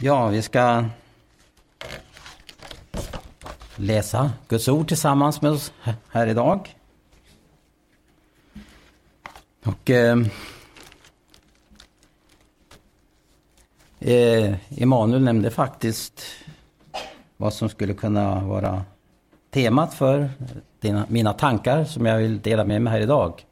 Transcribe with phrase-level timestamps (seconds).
[0.00, 0.84] Ja, vi ska
[3.76, 5.72] läsa Guds ord tillsammans med oss
[6.08, 6.76] här idag.
[9.64, 10.18] Och eh,
[13.98, 16.22] eh, Emanuel nämnde faktiskt
[17.36, 18.84] vad som skulle kunna vara
[19.50, 20.30] temat för
[20.80, 23.46] dina, mina tankar som jag vill dela med mig här idag.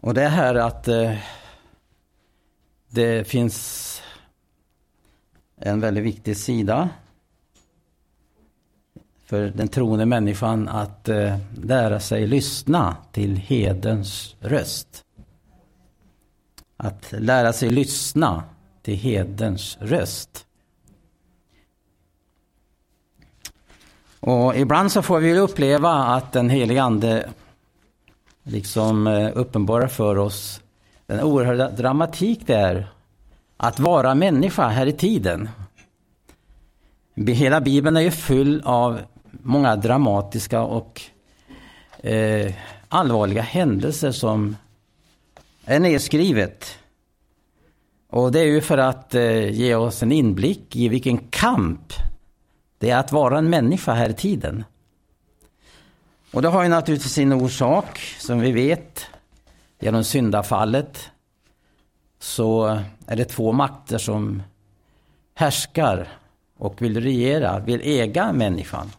[0.00, 1.14] Och det är här att eh,
[2.88, 3.87] det finns
[5.60, 6.88] en väldigt viktig sida
[9.24, 15.04] för den troende människan att eh, lära sig lyssna till hedens röst.
[16.76, 18.42] Att lära sig lyssna
[18.82, 20.46] till hedens röst.
[24.20, 27.30] Och ibland så får vi uppleva att den helige Ande
[28.42, 30.62] liksom eh, uppenbarar för oss
[31.06, 32.88] den oerhörda dramatik det är
[33.60, 35.48] att vara människa här i tiden.
[37.26, 41.02] Hela Bibeln är ju full av många dramatiska och
[42.02, 42.54] eh,
[42.88, 44.56] allvarliga händelser som
[45.64, 46.78] är nedskrivet.
[48.10, 51.92] Och det är ju för att eh, ge oss en inblick i vilken kamp
[52.78, 54.64] det är att vara en människa här i tiden.
[56.32, 59.06] Och det har ju naturligtvis sin orsak, som vi vet,
[59.80, 61.10] genom syndafallet
[62.18, 64.42] så är det två makter som
[65.34, 66.08] härskar
[66.58, 68.90] och vill regera, vill äga människan.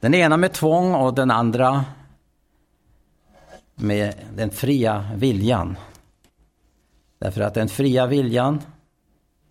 [0.00, 1.84] Den ena med tvång och den andra
[3.74, 5.76] med den fria viljan.
[7.18, 8.62] Därför att den fria viljan,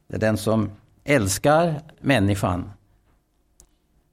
[0.07, 0.71] är den som
[1.03, 2.71] älskar människan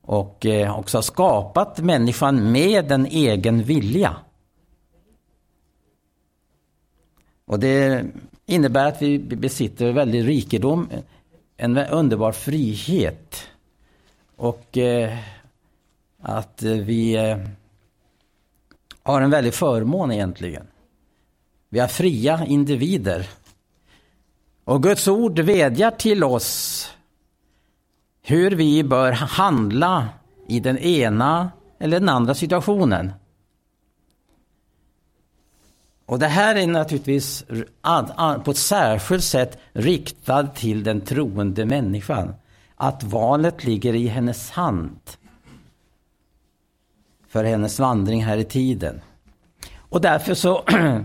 [0.03, 4.17] och eh, också har skapat människan med en egen vilja.
[7.51, 8.07] Och det
[8.47, 10.89] innebär att vi besitter väldigt rikedom,
[11.57, 13.49] en underbar frihet.
[14.37, 15.19] Och eh,
[16.23, 17.39] att vi eh,
[19.03, 20.67] har en väldig förmån egentligen.
[21.69, 23.29] Vi är fria individer.
[24.65, 26.87] Och Guds ord vädjar till oss
[28.23, 30.09] hur vi bör handla
[30.49, 33.13] i den ena eller den andra situationen.
[36.11, 37.45] Och det här är naturligtvis
[38.45, 42.35] på ett särskilt sätt riktad till den troende människan.
[42.77, 45.01] Att valet ligger i hennes hand.
[47.29, 49.01] För hennes vandring här i tiden.
[49.77, 50.65] Och därför så,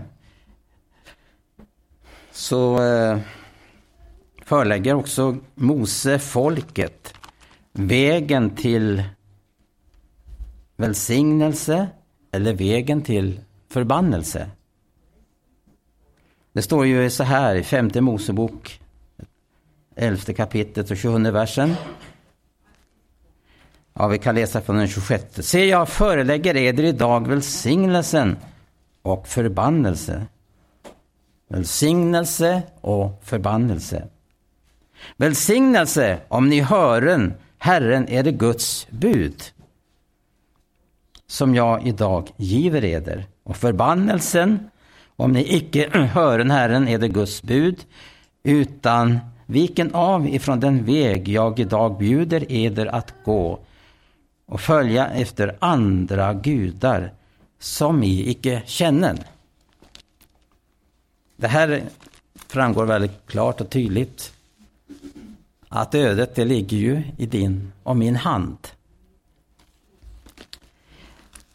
[2.32, 3.18] så eh,
[4.44, 7.14] förelägger också Mose folket
[7.72, 9.02] vägen till
[10.76, 11.88] välsignelse
[12.32, 13.40] eller vägen till
[13.70, 14.50] förbannelse.
[16.56, 18.80] Det står ju så här i femte Mosebok,
[19.96, 21.74] elfte kapitlet och 27 versen.
[23.94, 25.24] Ja, vi kan läsa från den 26.
[25.46, 28.36] Se, jag förelägger eder idag välsignelsen
[29.02, 30.26] och förbannelse.
[31.48, 34.08] Välsignelse och förbannelse.
[35.16, 39.42] Välsignelse om ni hören Herren är det Guds bud
[41.26, 43.26] som jag idag giver eder.
[43.42, 44.70] Och förbannelsen
[45.16, 47.84] om ni icke hören Herren är det Guds bud,
[48.42, 53.58] utan viken av ifrån den väg jag idag bjuder eder att gå
[54.46, 57.12] och följa efter andra gudar
[57.58, 59.16] som ni icke känner.
[61.36, 61.82] Det här
[62.48, 64.32] framgår väldigt klart och tydligt
[65.68, 68.58] att ödet det ligger ju i din och min hand.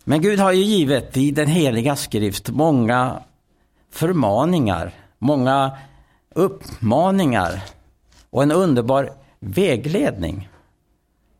[0.04, 3.22] Men Gud har ju givet i den heliga skrift många
[3.92, 5.78] förmaningar, många
[6.36, 7.64] uppmaningar
[8.30, 10.50] och en underbar vägledning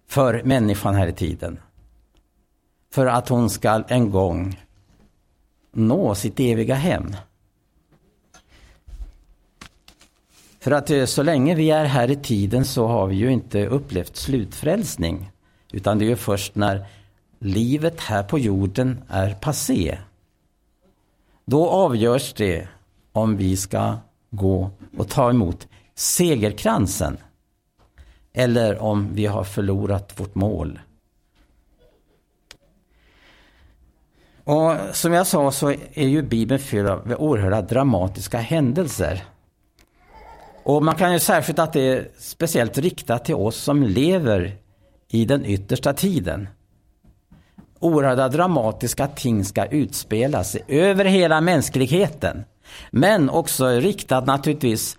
[0.08, 1.60] för människan här i tiden.
[2.94, 4.60] För att hon ska en gång
[5.72, 7.16] nå sitt eviga hem.
[10.60, 13.68] För att eh, så länge vi är här i tiden så har vi ju inte
[13.68, 15.32] upplevt slutfrälsning.
[15.72, 16.86] Utan det är ju först när
[17.40, 19.98] livet här på jorden är passé
[21.52, 22.68] då avgörs det
[23.12, 23.98] om vi ska
[24.30, 27.18] gå och ta emot segerkransen.
[28.34, 30.80] Eller om vi har förlorat vårt mål.
[34.44, 39.24] Och som jag sa så är ju Bibeln fylld av oerhörda dramatiska händelser.
[40.64, 44.56] Och man kan ju särskilt att det är speciellt riktat till oss som lever
[45.08, 46.48] i den yttersta tiden
[47.82, 52.44] oerhörda dramatiska ting ska utspela sig över hela mänskligheten.
[52.92, 54.98] Men också riktat naturligtvis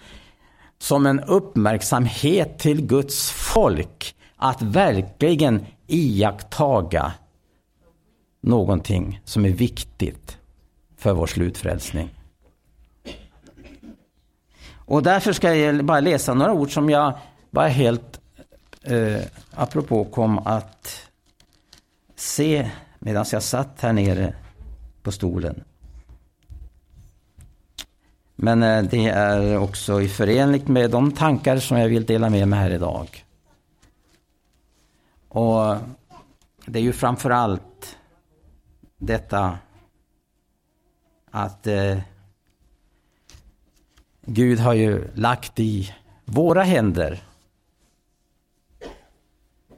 [0.79, 7.13] som en uppmärksamhet till Guds folk att verkligen iakttaga
[8.41, 10.39] någonting som är viktigt
[10.97, 12.11] för vår slutfrälsning.
[14.85, 17.13] Och därför ska jag bara läsa några ord som jag
[17.51, 18.21] bara helt
[18.83, 19.21] eh,
[19.55, 21.12] apropå kom att
[22.23, 24.35] se medan jag satt här nere
[25.03, 25.65] på stolen.
[28.37, 32.59] Men eh, det är också förenligt med de tankar som jag vill dela med mig
[32.59, 33.25] här idag.
[35.29, 35.77] Och
[36.67, 37.97] det är ju framför allt
[38.99, 39.59] detta
[41.31, 41.99] att eh,
[44.21, 45.95] Gud har ju lagt i
[46.25, 47.23] våra händer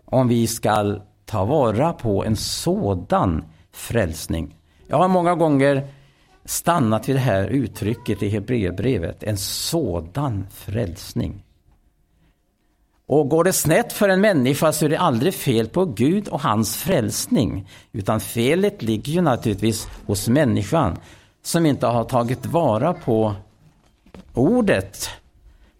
[0.05, 4.57] om vi ska ta vara på en sådan frälsning.
[4.87, 5.89] Jag har många gånger
[6.45, 11.45] stannat vid det här uttrycket i Hebreerbrevet, en sådan frälsning.
[13.07, 16.41] Och går det snett för en människa så är det aldrig fel på Gud och
[16.41, 17.69] hans frälsning.
[17.93, 20.97] Utan felet ligger ju naturligtvis hos människan
[21.43, 23.35] som inte har tagit vara på
[24.35, 25.11] ordet,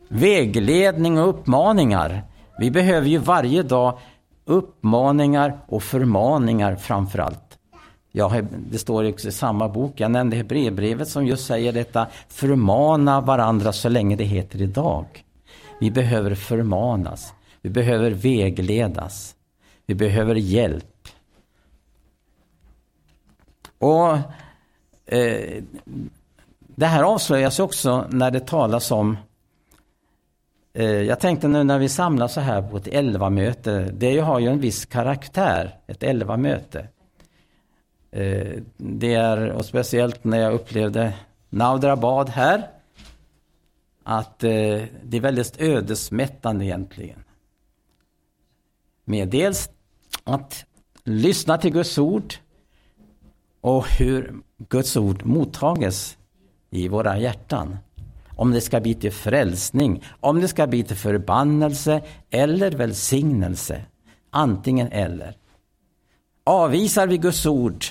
[0.09, 2.23] vägledning och uppmaningar.
[2.59, 3.99] Vi behöver ju varje dag
[4.45, 7.59] uppmaningar och förmaningar framför allt.
[8.13, 13.21] Ja, det står också i samma bok, jag nämnde Hebreerbrevet som just säger detta, förmana
[13.21, 15.07] varandra så länge det heter idag.
[15.81, 17.33] Vi behöver förmanas,
[17.63, 19.35] vi behöver vägledas,
[19.87, 21.09] vi behöver hjälp.
[23.79, 24.19] Och
[25.15, 25.63] eh,
[26.59, 29.17] Det här avslöjas också när det talas om
[30.77, 34.39] Eh, jag tänkte nu när vi samlas så här på ett elva möte det har
[34.39, 36.89] ju en viss karaktär, ett elva möte
[38.11, 41.13] eh, det är, och speciellt när jag upplevde
[41.49, 42.71] Naudrabad här,
[44.03, 44.51] att eh,
[45.03, 47.25] det är väldigt ödesmättande egentligen.
[49.05, 49.71] Med dels
[50.25, 50.65] att
[51.05, 52.35] lyssna till Guds ord
[53.61, 56.19] och hur Guds ord mottages
[56.71, 57.79] i våra hjärtan.
[58.37, 63.83] Om det ska bli till frälsning, om det ska bli till förbannelse eller välsignelse.
[64.31, 65.37] Antingen eller.
[66.45, 67.85] Avvisar vi Guds ord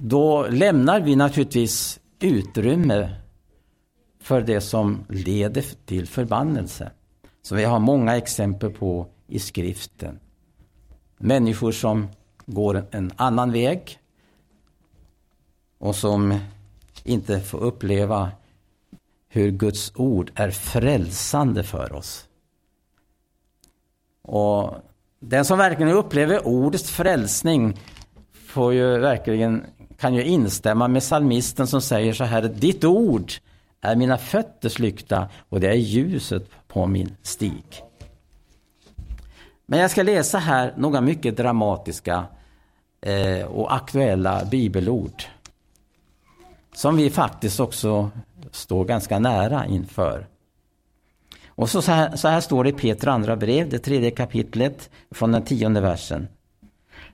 [0.00, 3.16] då lämnar vi naturligtvis utrymme
[4.20, 6.90] för det som leder till förbannelse.
[7.42, 10.18] Så vi har många exempel på i skriften.
[11.18, 12.08] Människor som
[12.46, 13.98] går en annan väg
[15.78, 16.38] och som
[17.04, 18.30] inte får uppleva
[19.36, 22.28] hur Guds ord är frälsande för oss.
[24.22, 24.74] Och
[25.20, 27.80] Den som verkligen upplever ordets frälsning
[28.32, 29.64] får ju verkligen
[29.98, 33.32] kan ju instämma med salmisten som säger så här, ditt ord
[33.80, 37.82] är mina fötters lykta och det är ljuset på min stig.
[39.66, 42.24] Men jag ska läsa här några mycket dramatiska
[43.00, 45.22] eh, och aktuella bibelord.
[46.74, 48.10] Som vi faktiskt också
[48.56, 50.26] står ganska nära inför.
[51.48, 54.90] Och så, så, här, så här står det i Petrus andra brev, det tredje kapitlet,
[55.10, 56.28] från den tionde versen.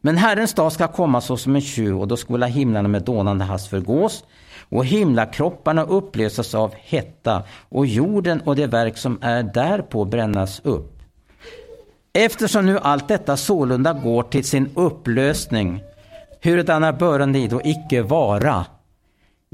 [0.00, 3.71] Men Herrens dag ska komma såsom en tjuv och då skola himlarna med dånande hast
[3.71, 4.25] förgås
[4.69, 11.02] och himlakropparna upplösas av hetta och jorden och det verk som är därpå brännas upp.
[12.12, 15.83] Eftersom nu allt detta sålunda går till sin upplösning,
[16.43, 18.64] hurdana böra ni då icke vara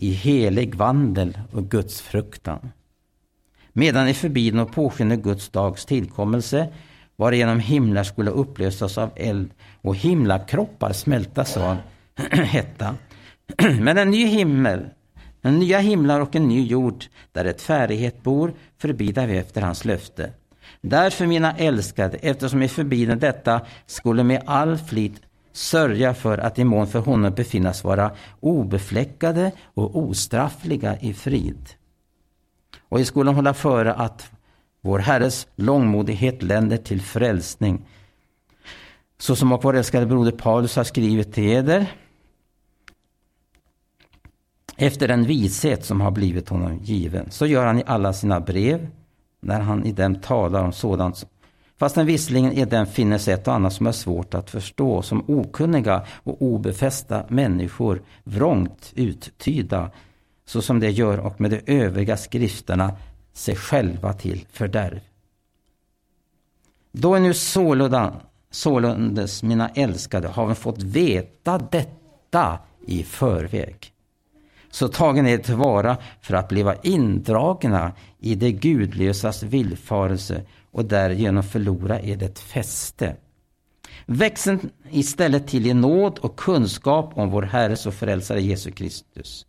[0.00, 2.72] i helig vandel och Guds fruktan?
[3.72, 6.68] Medan I förbiden och påskyndar Guds dags tillkommelse,
[7.16, 9.50] varigenom himlar skulle upplösas av eld
[9.80, 11.76] och himlakroppar smältas av
[12.32, 12.94] hetta.
[13.80, 14.88] Men en ny himmel,
[15.42, 20.32] en nya himlar och en ny jord, där rättfärdighet bor, förbidar vi efter hans löfte.
[20.80, 25.22] Därför, mina älskade, eftersom I förbiden detta, skulle med all flit
[25.58, 28.10] sörja för att i mån för honom befinnas vara
[28.40, 31.68] obefläckade och ostraffliga i frid.
[32.88, 34.30] Och i skolan hålla före att
[34.80, 37.86] vår Herres långmodighet länder till frälsning.
[39.18, 41.86] Så som vår älskade broder Paulus har skrivit till eder.
[44.76, 47.30] Efter den vishet som har blivit honom given.
[47.30, 48.88] Så gör han i alla sina brev
[49.40, 51.26] när han i dem talar om sådant
[51.78, 56.06] Fastän visserligen i den finnes ett och annat som är svårt att förstå, som okunniga
[56.22, 59.90] och obefästa människor vrångt uttyda,
[60.46, 62.92] så som det gör och med de övriga skrifterna
[63.32, 65.00] sig själva till fördärv.
[66.92, 68.12] Då är nu sålunda,
[68.50, 73.92] sålundes, mina älskade, har vi fått veta detta i förväg.
[74.70, 82.00] så tagen är tillvara för att bliva indragna i det gudlösas villfarelse och därigenom förlora
[82.00, 83.16] edert fäste.
[84.06, 89.46] Växen istället till i nåd och kunskap om vår Herres och Frälsare Jesus Kristus.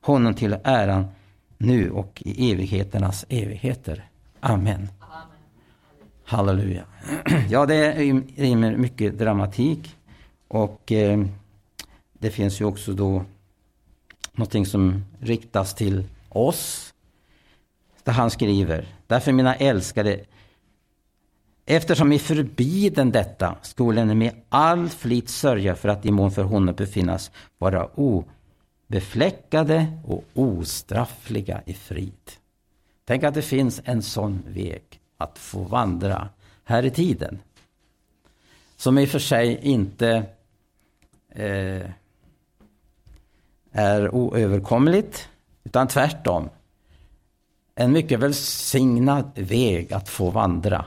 [0.00, 1.06] Honom till äran
[1.58, 4.08] nu och i evigheternas evigheter.
[4.40, 4.88] Amen.
[6.24, 6.84] Halleluja.
[7.50, 7.92] Ja, det
[8.36, 9.96] rymmer mycket dramatik.
[10.48, 11.24] Och eh,
[12.12, 13.24] det finns ju också då
[14.32, 16.94] någonting som riktas till oss.
[18.04, 20.20] Där han skriver, därför mina älskade,
[21.66, 26.42] eftersom i förbiden detta skulle ni med all flit sörja för att i mån för
[26.42, 32.32] honom befinnas vara obefläckade och ostraffliga i frid.
[33.04, 34.82] Tänk att det finns en sån väg
[35.16, 36.28] att få vandra
[36.64, 37.38] här i tiden.
[38.76, 40.24] Som i och för sig inte
[41.28, 41.86] eh,
[43.72, 45.28] är oöverkomligt,
[45.64, 46.48] utan tvärtom.
[47.74, 50.84] En mycket välsignad väg att få vandra.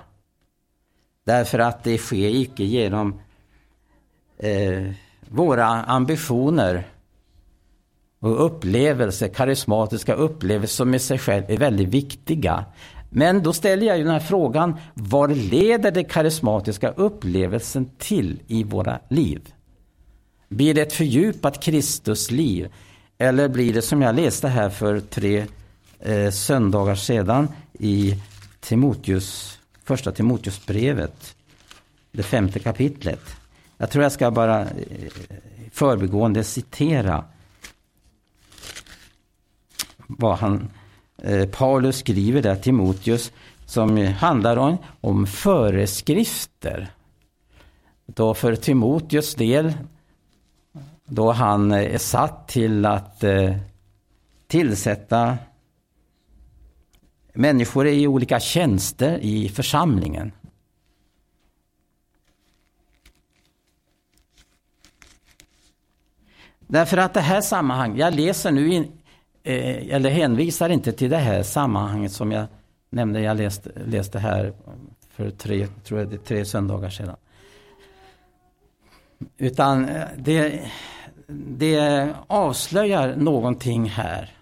[1.26, 3.20] Därför att det sker icke genom
[4.38, 4.84] eh,
[5.30, 6.84] våra ambitioner
[8.20, 12.66] och upplevelser, karismatiska upplevelser som i sig själv är väldigt viktiga.
[13.10, 18.64] Men då ställer jag ju den här frågan, vad leder den karismatiska upplevelsen till i
[18.64, 19.54] våra liv?
[20.50, 22.74] Blir det ett fördjupat Kristusliv?
[23.18, 25.46] Eller blir det som jag läste här för tre
[26.00, 28.22] eh, söndagar sedan i
[28.60, 31.36] Timoteus, första Timoteusbrevet,
[32.12, 33.36] det femte kapitlet.
[33.78, 34.68] Jag tror jag ska bara
[35.72, 37.26] förbegående förbigående citera
[40.08, 40.70] vad han,
[41.18, 43.32] eh, Paulus skriver där, Timoteus,
[43.66, 46.88] som handlar om, om föreskrifter.
[48.06, 49.74] Då för Timoteus del
[51.06, 53.56] då han eh, är satt till att eh,
[54.48, 55.38] tillsätta
[57.36, 60.32] människor är i olika tjänster i församlingen.
[66.68, 68.92] Därför att det här sammanhanget, jag läser nu, in,
[69.44, 72.46] eh, eller hänvisar inte till det här sammanhanget som jag
[72.90, 74.54] nämnde, jag läste, läste här
[75.10, 77.16] för tre, tror jag det tre söndagar sedan.
[79.38, 80.60] Utan eh, det,
[81.28, 84.35] det avslöjar någonting här.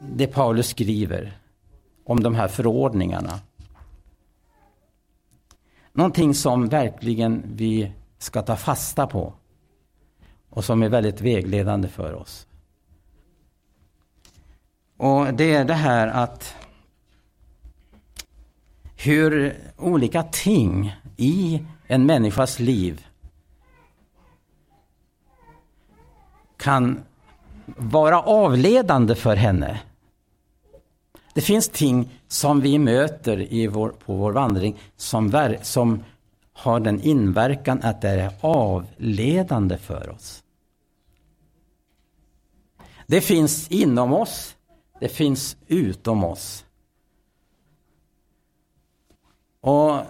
[0.00, 1.38] Det Paulus skriver
[2.04, 3.40] om de här förordningarna.
[5.92, 9.32] Någonting som verkligen vi ska ta fasta på
[10.50, 12.46] och som är väldigt vägledande för oss.
[14.96, 16.54] Och det är det här att
[18.96, 23.06] hur olika ting i en människas liv
[26.56, 27.02] kan
[27.76, 29.80] vara avledande för henne.
[31.34, 36.04] Det finns ting som vi möter i vår, på vår vandring som, som
[36.52, 40.42] har den inverkan att det är avledande för oss.
[43.06, 44.56] Det finns inom oss,
[45.00, 46.64] det finns utom oss.
[49.60, 50.00] Och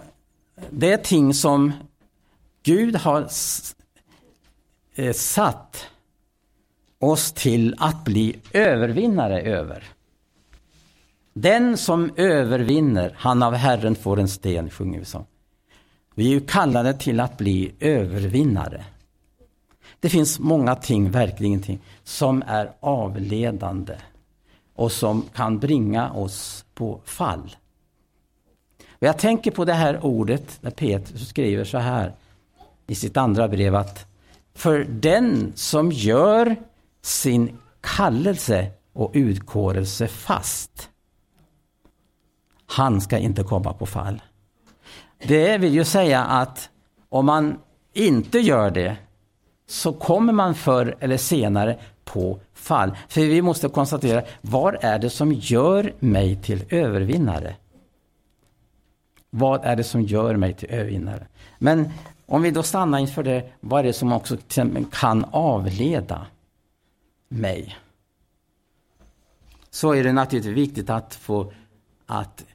[0.69, 1.71] det är ting som
[2.63, 3.27] Gud har
[4.95, 5.87] eh, satt
[7.01, 9.83] oss till att bli övervinnare över.
[11.33, 15.25] Den som övervinner, han av Herren får en sten, sjunger vi så.
[16.15, 18.85] Vi är ju kallade till att bli övervinnare.
[19.99, 23.95] Det finns många ting, verkligen ting, som är avledande
[24.75, 27.55] och som kan bringa oss på fall.
[28.89, 32.13] Och jag tänker på det här ordet när Petrus skriver så här
[32.87, 34.05] i sitt andra brev att
[34.53, 36.55] för den som gör
[37.01, 40.89] sin kallelse och utkårelse fast.
[42.65, 44.21] Han ska inte komma på fall.
[45.23, 46.69] Det vill ju säga att
[47.09, 47.57] om man
[47.93, 48.97] inte gör det
[49.67, 52.97] så kommer man förr eller senare på fall.
[53.07, 57.55] För vi måste konstatera, vad är det som gör mig till övervinnare?
[59.29, 61.27] Vad är det som gör mig till övervinnare?
[61.59, 61.89] Men
[62.25, 64.37] om vi då stannar inför det, vad är det som också
[64.91, 66.25] kan avleda?
[67.31, 67.77] Mig.
[69.69, 71.53] Så är det naturligtvis viktigt att få
[72.05, 72.45] att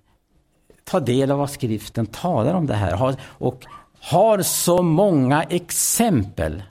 [0.84, 3.16] ta del av vad skriften talar om det här.
[3.22, 3.66] Och
[4.00, 6.62] har så många exempel.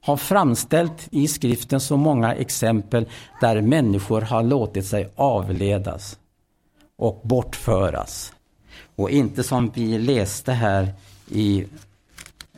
[0.00, 3.08] Har framställt i skriften så många exempel
[3.40, 6.18] där människor har låtit sig avledas
[6.96, 8.32] och bortföras.
[8.96, 10.94] Och inte som vi läste här
[11.28, 11.66] i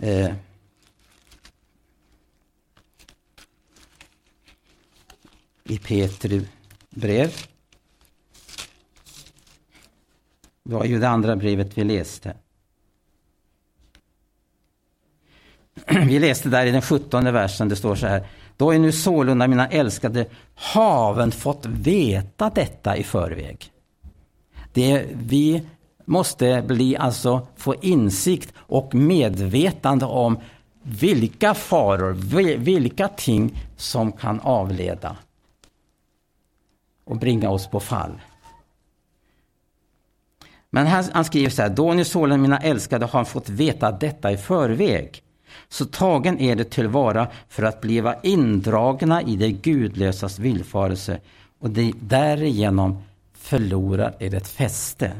[0.01, 0.31] eh,
[5.69, 6.47] i Petri
[6.91, 7.35] brev.
[10.65, 12.35] Det var ju det andra brevet vi läste.
[15.87, 18.27] Vi läste där i den sjuttonde versen, det står så här.
[18.57, 23.73] Då är nu sålunda mina älskade haven fått veta detta i förväg.
[24.73, 25.63] Det vi
[26.05, 30.39] måste bli alltså få insikt och medvetande om
[30.83, 32.13] vilka faror,
[32.57, 35.17] vilka ting som kan avleda
[37.09, 38.21] och bringa oss på fall.
[40.71, 44.33] Men han, han skriver så här, då ni sålunda mina älskade har fått veta detta
[44.33, 45.23] i förväg,
[45.69, 51.21] så tagen är det tillvara för att bliva indragna i det gudlösas villfarelse
[51.59, 55.13] och det därigenom förlorar ert fäste.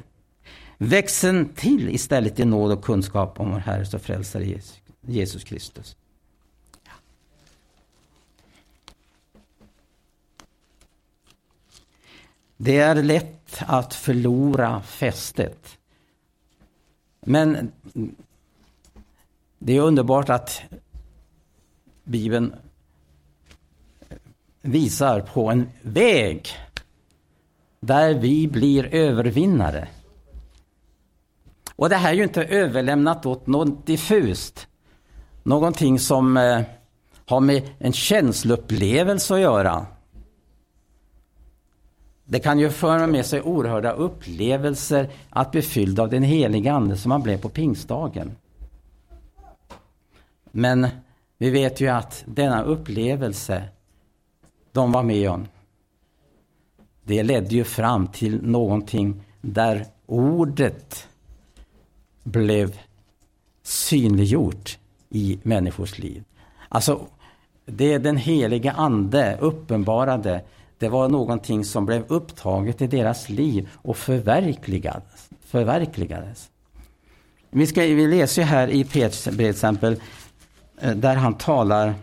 [0.79, 4.61] Växen till istället i nåd och kunskap om vår Herre och Frälsare
[5.07, 5.97] Jesus Kristus.
[12.61, 15.79] Det är lätt att förlora fästet.
[17.21, 17.73] Men
[19.59, 20.63] det är underbart att
[22.05, 22.55] Bibeln
[24.63, 26.49] visar på en väg
[27.81, 29.89] där vi blir övervinnare.
[31.77, 34.67] Och det här är ju inte överlämnat åt något diffust.
[35.43, 36.63] Någonting som eh,
[37.27, 39.87] har med en känsloupplevelse att göra.
[42.31, 46.97] Det kan ju föra med sig oerhörda upplevelser att bli fylld av den heliga Ande
[46.97, 48.33] som man blev på pingstdagen.
[50.51, 50.89] Men
[51.39, 53.65] vi vet ju att denna upplevelse
[54.73, 55.49] de var med om,
[57.05, 61.09] det ledde ju fram till någonting där ordet
[62.25, 62.79] blev
[63.63, 64.79] synliggjort
[65.11, 66.25] i människors liv.
[66.69, 67.07] Alltså,
[67.67, 70.43] det den heliga Ande uppenbarade,
[70.79, 75.29] det var någonting som blev upptaget i deras liv och förverkligades.
[75.41, 76.51] förverkligades.
[77.51, 80.01] Vi, ska, vi läser här i Petrus brev till exempel,
[80.81, 81.95] eh, där han talar,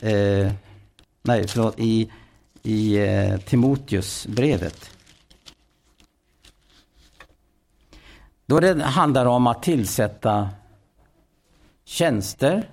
[0.00, 0.52] eh,
[1.22, 2.10] nej förlåt, i,
[2.62, 4.90] i eh, Timoteus brevet.
[8.46, 10.48] Då det handlar om att tillsätta
[11.84, 12.70] tjänster,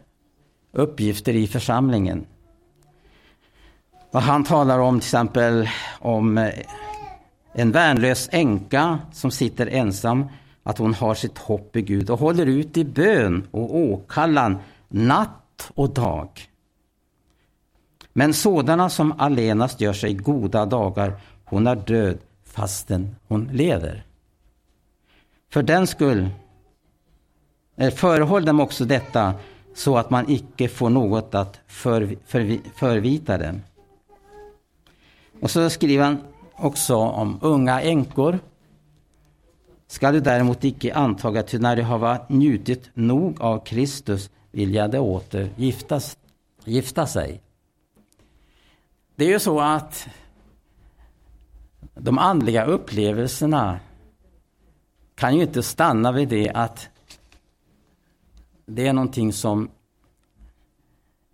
[0.72, 2.26] uppgifter i församlingen.
[4.14, 6.54] Och han talar om till exempel om eh,
[7.54, 10.26] en värnlös änka som sitter ensam,
[10.64, 15.72] att hon har sitt hopp i Gud och håller ut i bön och åkallan natt
[15.76, 16.30] och dag.
[18.14, 21.14] Men sådana som allenast gör sig goda dagar,
[21.46, 24.06] hon är död fastän hon lever.
[25.52, 26.30] För den skull
[27.76, 29.34] eh, förehåll dem också detta
[29.76, 33.62] så att man icke får något att för, för, förvita dem.
[35.44, 36.24] Och så skriver han
[36.56, 38.40] också om unga änkor.
[39.88, 44.92] Ska du däremot icke antaga, ty när du har njutit nog av Kristus vill jag
[44.92, 46.18] det åter giftas,
[46.64, 47.42] gifta sig.
[49.16, 50.08] Det är ju så att
[51.94, 53.80] de andliga upplevelserna
[55.16, 56.90] kan ju inte stanna vid det att
[58.66, 59.70] det är någonting som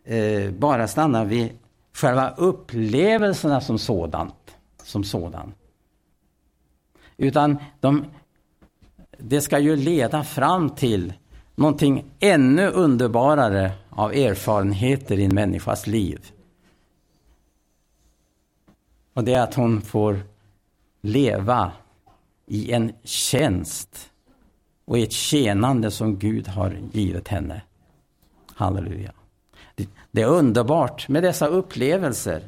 [0.03, 1.57] eh, bara stannar vid
[1.99, 4.57] själva upplevelserna som sådant.
[4.83, 5.53] Som sådan.
[7.17, 8.05] Utan de,
[9.17, 11.13] det ska ju leda fram till
[11.55, 16.31] någonting ännu underbarare av erfarenheter i en människas liv.
[19.13, 20.19] Och det är att hon får
[21.01, 21.71] leva
[22.45, 24.11] i en tjänst
[24.85, 27.61] och i ett tjänande som Gud har givit henne.
[28.55, 29.11] Halleluja.
[30.11, 32.41] Det är underbart med dessa upplevelser.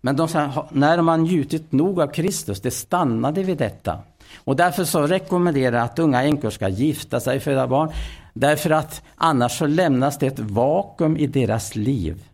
[0.00, 0.28] Men de,
[0.72, 3.98] när man njutit nog av Kristus, det stannade vid detta.
[4.36, 7.90] Och därför så rekommenderar jag att unga änkor ska gifta sig, föda barn.
[8.34, 12.24] Därför att annars så lämnas det ett vakuum i deras liv.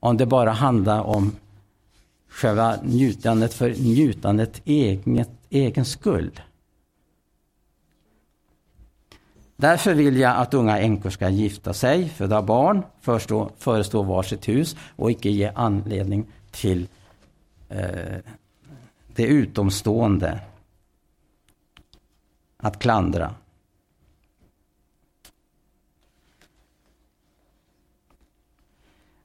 [0.00, 1.36] Om det bara handlar om
[2.28, 6.40] själva njutandet för njutandet eget, egen skull.
[9.60, 14.76] Därför vill jag att unga änkor ska gifta sig, föda barn, förestå, förestå varsitt hus
[14.96, 16.88] och icke ge anledning till
[17.68, 18.18] eh,
[19.14, 20.40] det utomstående
[22.56, 23.34] att klandra.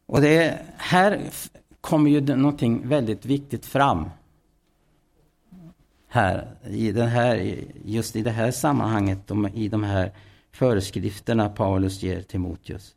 [0.06, 1.22] Och det här
[1.82, 4.10] kommer ju någonting väldigt viktigt fram.
[6.08, 10.12] Här, i den här, just i det här sammanhanget, i de här
[10.56, 12.96] föreskrifterna Paulus ger Timoteus.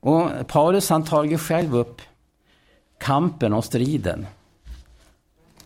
[0.00, 2.02] Och Paulus han tar ju själv upp
[2.98, 4.26] kampen och striden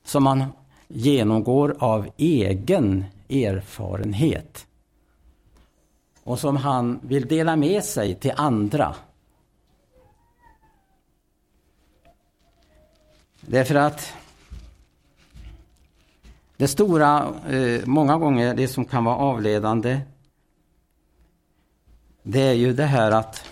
[0.04, 0.44] som han
[0.88, 4.66] genomgår av egen erfarenhet
[6.24, 8.94] och som han vill dela med sig till andra.
[13.40, 14.12] Därför att
[16.58, 20.00] det stora, eh, många gånger det som kan vara avledande,
[22.22, 23.44] det är ju det här att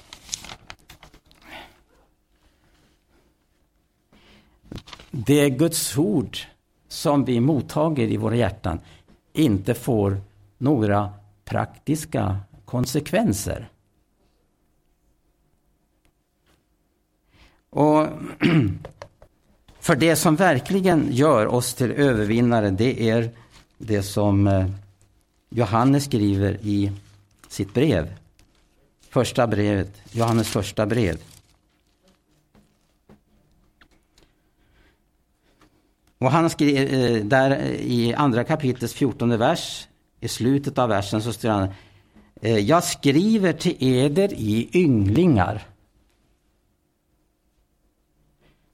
[5.10, 6.38] det är Guds ord
[6.88, 8.80] som vi mottager i våra hjärtan
[9.32, 10.20] inte får
[10.58, 11.12] några
[11.44, 13.68] praktiska konsekvenser.
[17.70, 18.06] Och
[19.86, 23.30] För det som verkligen gör oss till övervinnare, det är
[23.78, 24.66] det som eh,
[25.50, 26.92] Johannes skriver i
[27.48, 28.14] sitt brev.
[29.10, 31.18] Första brevet, Johannes första brev.
[36.18, 39.88] Och han skriver eh, där i andra kapitlets fjortonde vers,
[40.20, 41.68] i slutet av versen så står han
[42.42, 45.75] eh, Jag skriver till eder i ynglingar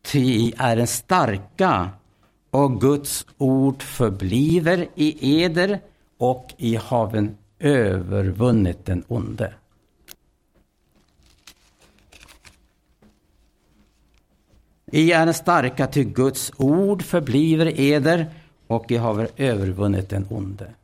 [0.03, 1.91] ty är en starka
[2.51, 5.81] och Guds ord förbliver i eder
[6.19, 9.55] och i haven övervunnit den onde.
[14.87, 18.31] I är en starka, ty Guds ord förbliver eder
[18.67, 20.75] och i haver övervunnit den onde.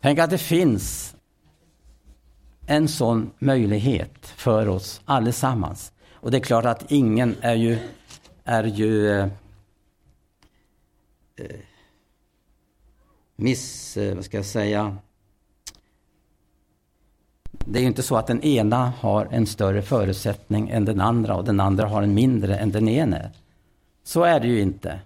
[0.00, 1.16] Tänk att det finns
[2.66, 5.92] en sån möjlighet för oss allesammans.
[6.24, 7.78] Och det är klart att ingen är ju,
[8.44, 9.28] är ju eh,
[11.36, 11.56] eh,
[13.36, 14.96] miss, eh, vad ska jag säga,
[17.50, 21.36] det är ju inte så att den ena har en större förutsättning än den andra
[21.36, 23.30] och den andra har en mindre än den ene.
[24.04, 25.00] Så är det ju inte.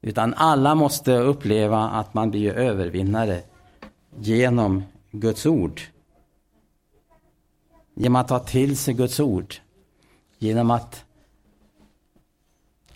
[0.00, 3.42] Utan alla måste uppleva att man blir övervinnare
[4.18, 5.80] genom Guds ord.
[7.94, 9.54] Genom att ta till sig Guds ord
[10.38, 11.04] genom att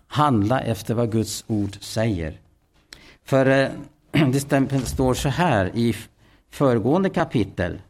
[0.07, 2.41] handla efter vad Guds ord säger.
[3.25, 3.69] För eh,
[4.31, 5.97] det står så här i
[6.51, 7.81] föregående kapitel.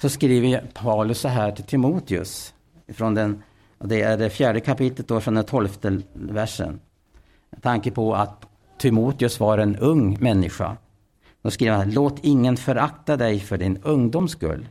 [0.00, 2.54] Så skriver Paulus så här till Timoteus.
[2.88, 3.42] Från den,
[3.78, 6.80] det är det fjärde kapitlet då, från den tolfte versen.
[7.50, 8.46] Med tanke på att
[8.78, 10.76] Timoteus var en ung människa.
[11.42, 14.68] Då skriver han, låt ingen förakta dig för din ungdoms skull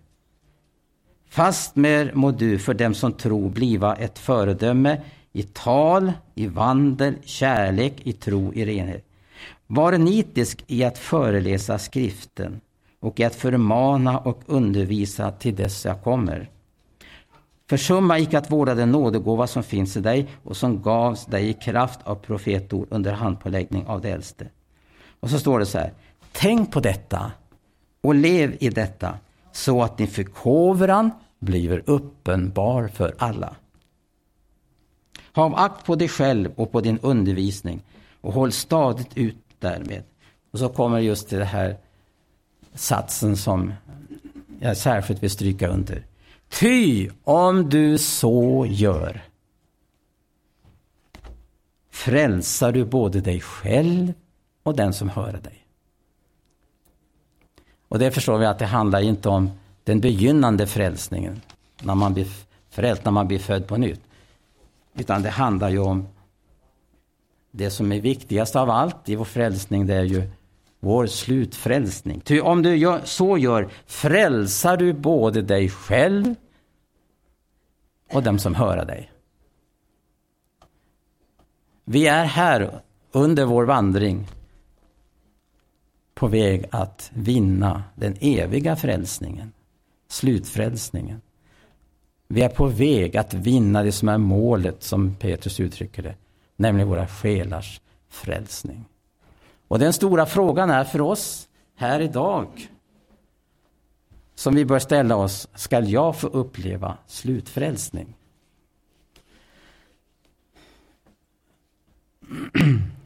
[1.32, 5.02] Fastmer må du för dem som tror bliva ett föredöme
[5.34, 9.06] i tal, i vandel, kärlek, i tro, i renhet.
[9.67, 12.62] Var nitisk i att föreläsa skriften
[13.00, 16.50] och i att förmana och undervisa till dess jag kommer.
[17.70, 21.54] Försumma icke att vårda den nådegåva som finns i dig och som gavs dig i
[21.54, 24.48] kraft av profetord under handpåläggning av det äldste.
[25.20, 25.94] Och så står det så här.
[26.32, 27.32] Tänk på detta
[28.02, 29.17] och lev i detta
[29.51, 33.55] så att din förkovran blir uppenbar för alla.
[35.33, 37.81] Hav akt på dig själv och på din undervisning
[38.21, 40.03] och håll stadigt ut därmed.
[40.51, 41.77] Och så kommer just till det här
[42.73, 43.73] satsen som
[44.59, 46.05] jag särskilt vill stryka under.
[46.49, 49.21] Ty om du så gör
[51.89, 54.13] frälsar du både dig själv
[54.63, 55.61] och den som hör dig.
[57.91, 59.51] Och det förstår vi att det handlar inte om
[59.84, 61.41] den begynnande frälsningen,
[61.82, 62.27] när man blir
[62.69, 64.01] frälst, när man blir född på nytt.
[64.93, 66.08] Utan det handlar ju om
[67.51, 70.30] det som är viktigast av allt i vår frälsning, det är ju
[70.80, 72.21] vår slutfrälsning.
[72.21, 76.36] Ty om du gör, så gör, frälsar du både dig själv
[78.12, 79.12] och dem som hör dig.
[81.86, 84.27] Vi är här under vår vandring
[86.21, 89.51] på väg att vinna den eviga frälsningen
[90.07, 91.21] slutfrälsningen.
[92.27, 96.15] Vi är på väg att vinna det som är målet, som Petrus uttrycker det,
[96.55, 98.86] nämligen våra själars frälsning.
[99.67, 102.47] Och den stora frågan är för oss här idag,
[104.36, 108.15] som vi bör ställa oss, skall jag få uppleva slutfrälsning?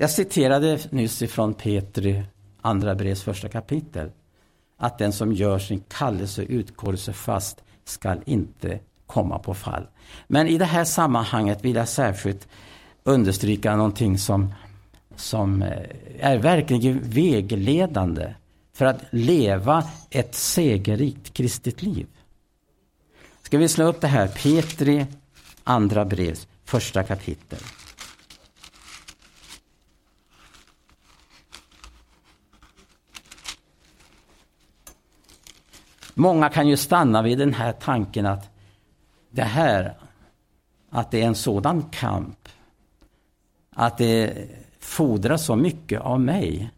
[0.00, 2.22] Jag citerade nyss ifrån Petri
[2.60, 4.10] andra brevs första kapitel
[4.76, 9.86] att den som gör sin kallelse och utkårelse fast skall inte komma på fall.
[10.26, 12.48] Men i det här sammanhanget vill jag särskilt
[13.02, 14.54] understryka någonting som,
[15.16, 15.82] som eh,
[16.18, 18.34] är verkligen vägledande
[18.72, 22.06] för att leva ett segerrikt kristet liv.
[23.42, 25.06] Ska vi slå upp det här, Petri
[25.64, 27.58] andra brevs första kapitel.
[36.18, 38.50] Många kan ju stanna vid den här tanken att
[39.30, 39.96] det här,
[40.90, 42.48] att det är en sådan kamp,
[43.70, 46.70] att det fordras så mycket av mig,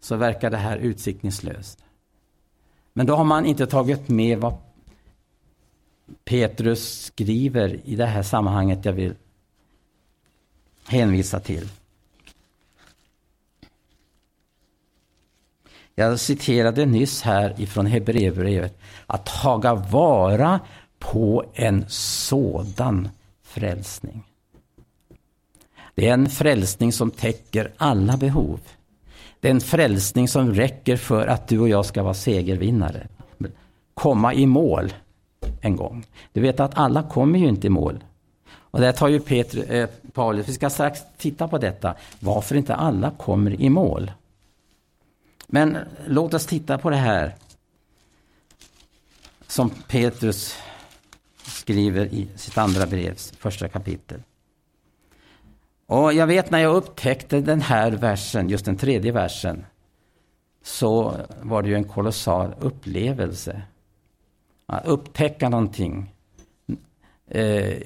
[0.00, 1.84] så verkar det här utsiktningslöst.
[2.92, 4.56] Men då har man inte tagit med vad
[6.24, 9.14] Petrus skriver i det här sammanhanget jag vill
[10.86, 11.68] hänvisa till.
[16.00, 20.60] Jag citerade nyss här ifrån Hebreerbrevet att taga vara
[20.98, 23.08] på en sådan
[23.42, 24.22] frälsning.
[25.94, 28.60] Det är en frälsning som täcker alla behov.
[29.40, 33.08] Det är en frälsning som räcker för att du och jag ska vara segervinnare.
[33.94, 34.92] Komma i mål
[35.60, 36.06] en gång.
[36.32, 38.04] Du vet att alla kommer ju inte i mål.
[38.50, 42.74] Och där tar ju Petrus eh, Paulus, vi ska strax titta på detta, varför inte
[42.74, 44.10] alla kommer i mål.
[45.52, 47.34] Men låt oss titta på det här
[49.46, 50.56] som Petrus
[51.42, 54.22] skriver i sitt andra brevs första kapitel.
[55.86, 59.64] Och jag vet när jag upptäckte den här versen, just den tredje versen,
[60.62, 63.62] så var det ju en kolossal upplevelse.
[64.66, 66.14] Att upptäcka någonting
[67.26, 67.82] eh,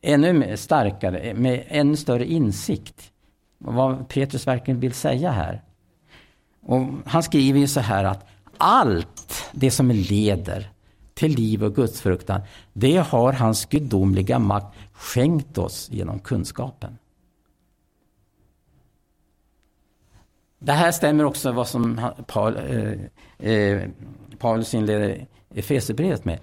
[0.00, 3.12] ännu starkare, med ännu större insikt.
[3.58, 5.62] Vad Petrus verkligen vill säga här.
[6.64, 8.26] Och han skriver ju så här att
[8.58, 10.70] allt det som leder
[11.14, 12.40] till liv och gudsfruktan,
[12.72, 16.98] det har hans gudomliga makt skänkt oss genom kunskapen.
[20.58, 23.82] Det här stämmer också vad som Paul, eh, eh,
[24.38, 26.38] Paulus inleder Efesierbrevet med.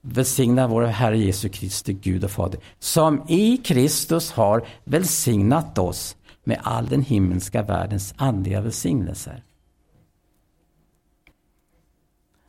[0.00, 6.60] Välsigna vår Herre Jesu Kristi Gud och Fader, som i Kristus har välsignat oss med
[6.62, 9.42] all den himmelska världens andliga välsignelser.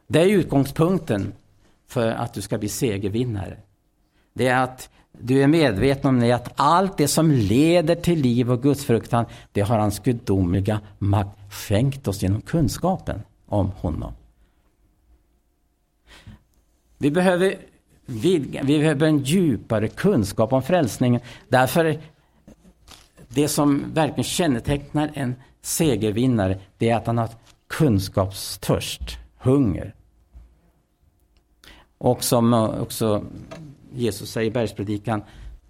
[0.08, 1.34] Det är utgångspunkten
[1.88, 3.58] för att du ska bli segervinnare.
[4.34, 8.52] Det är att du är medveten om det, att allt det som leder till liv
[8.52, 14.14] och gudsfruktan, det har hans gudomliga makt skänkt oss genom kunskapen om honom.
[16.98, 17.56] Vi behöver,
[18.06, 21.22] vidga, vi behöver en djupare kunskap om frälsningen.
[21.50, 22.00] Därför,
[23.28, 27.30] det som verkligen kännetecknar en segervinnare, det är att han har
[27.68, 29.94] kunskapstörst, hunger.
[31.98, 33.24] Och som eh, också
[33.94, 35.24] Jesus säger i bergspredikan,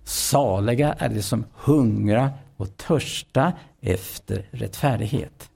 [0.04, 5.50] saliga är de som hungrar och törsta efter rättfärdighet.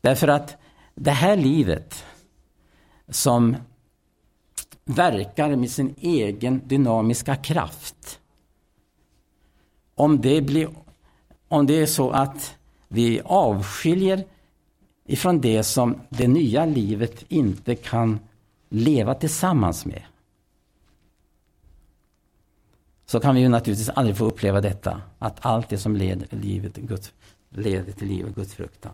[0.00, 0.56] Därför att
[0.94, 2.04] det här livet
[3.08, 3.56] som
[4.84, 8.20] verkar med sin egen dynamiska kraft.
[9.94, 10.68] Om det, blir,
[11.48, 12.56] om det är så att
[12.88, 14.24] vi avskiljer
[15.06, 18.18] ifrån det som det nya livet inte kan
[18.68, 20.02] leva tillsammans med.
[23.06, 26.76] Så kan vi ju naturligtvis aldrig få uppleva detta, att allt det som leder, livet,
[26.76, 27.12] Guds,
[27.50, 28.92] leder till liv och Guds fruktan.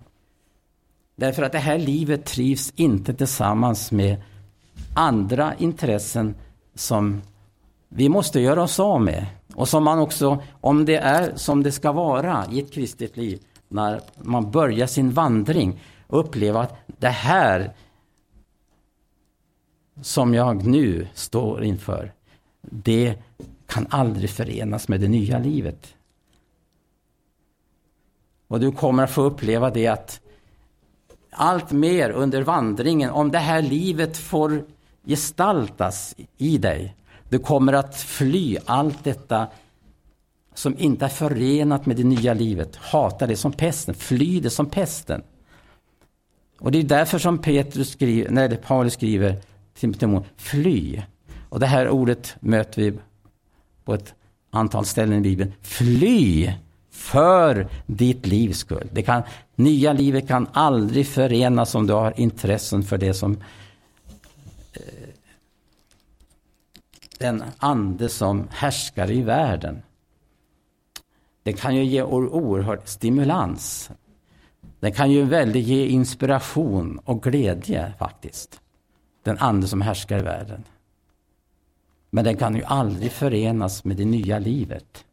[1.16, 4.22] Därför att det här livet trivs inte tillsammans med
[4.94, 6.34] andra intressen
[6.74, 7.22] som
[7.88, 9.26] vi måste göra oss av med.
[9.54, 13.40] Och som man också, om det är som det ska vara i ett kristet liv,
[13.68, 17.72] när man börjar sin vandring uppleva att det här
[20.00, 22.12] som jag nu står inför,
[22.60, 23.14] det
[23.66, 25.94] kan aldrig förenas med det nya livet.
[28.48, 30.20] Och du kommer att få uppleva det att
[31.30, 34.64] allt mer under vandringen, om det här livet får
[35.04, 36.96] gestaltas i dig,
[37.28, 39.46] du kommer att fly allt detta
[40.54, 42.76] som inte är förenat med det nya livet.
[42.76, 45.22] Hata det som pesten, fly det som pesten.
[46.58, 49.40] Och det är därför som Petrus skriver, nej, Paulus skriver
[49.82, 51.02] symptom fly.
[51.48, 52.98] Och det här ordet möter vi
[53.84, 54.14] på ett
[54.50, 55.52] antal ställen i Bibeln.
[55.62, 56.52] Fly
[56.90, 58.88] för ditt livs skull.
[58.92, 59.22] Det kan,
[59.54, 63.32] nya livet kan aldrig förenas om du har intressen för det som
[64.72, 65.08] eh,
[67.18, 69.82] den ande som härskar i världen.
[71.42, 73.90] Det kan ju ge oerhört stimulans.
[74.80, 78.62] Det kan ju väldigt ge inspiration och glädje faktiskt
[79.22, 80.64] den ande som härskar i världen.
[82.10, 85.04] Men den kan ju aldrig förenas med det nya livet.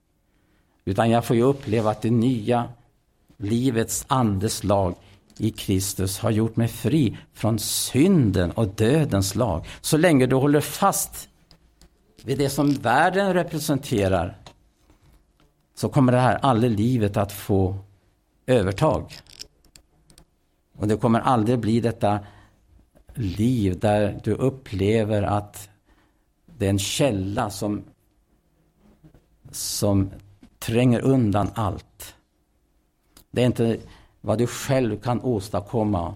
[0.85, 2.69] Utan jag får ju uppleva att det nya
[3.37, 4.95] livets andes lag
[5.37, 9.67] i Kristus har gjort mig fri från synden och dödens lag.
[9.81, 11.29] Så länge du håller fast
[12.23, 14.37] vid det som världen representerar
[15.75, 17.75] så kommer det här aldrig livet att få
[18.45, 19.13] övertag.
[20.77, 22.19] Och det kommer aldrig bli detta
[23.19, 25.69] liv där du upplever att
[26.45, 27.83] det är en källa som,
[29.51, 30.09] som
[30.59, 32.15] tränger undan allt.
[33.31, 33.77] Det är inte
[34.21, 36.15] vad du själv kan åstadkomma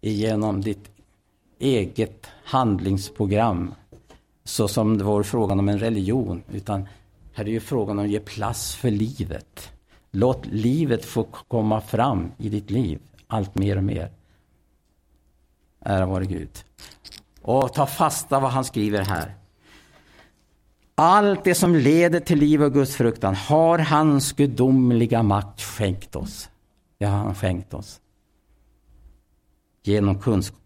[0.00, 0.90] genom ditt
[1.58, 3.74] eget handlingsprogram
[4.44, 6.88] så som det var frågan om en religion, utan
[7.32, 9.70] här är det frågan om att ge plats för livet.
[10.10, 14.10] Låt livet få komma fram i ditt liv, allt mer och mer.
[15.84, 16.50] Ära vare Gud.
[17.42, 19.34] Och ta fasta vad han skriver här.
[20.94, 26.48] Allt det som leder till liv och Guds fruktan har hans gudomliga makt skänkt oss.
[26.98, 28.00] Det har han skänkt oss.
[29.82, 30.60] Genom kunskap,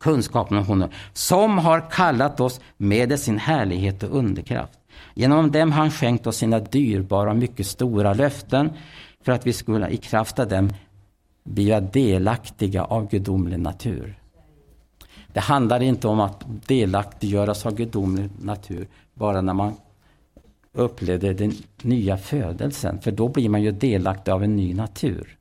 [0.00, 4.78] kunskapen om honom, som har kallat oss med sin härlighet och underkraft.
[5.14, 8.70] Genom dem har han skänkt oss sina dyrbara och mycket stora löften
[9.22, 10.72] för att vi skulle i kraft av dem
[11.44, 14.18] bli delaktiga av gudomlig natur.
[15.38, 19.74] Det handlar inte om att delaktiggöras av gudomlig natur bara när man
[20.72, 25.38] upplevde den nya födelsen, för då blir man ju delaktig av en ny natur.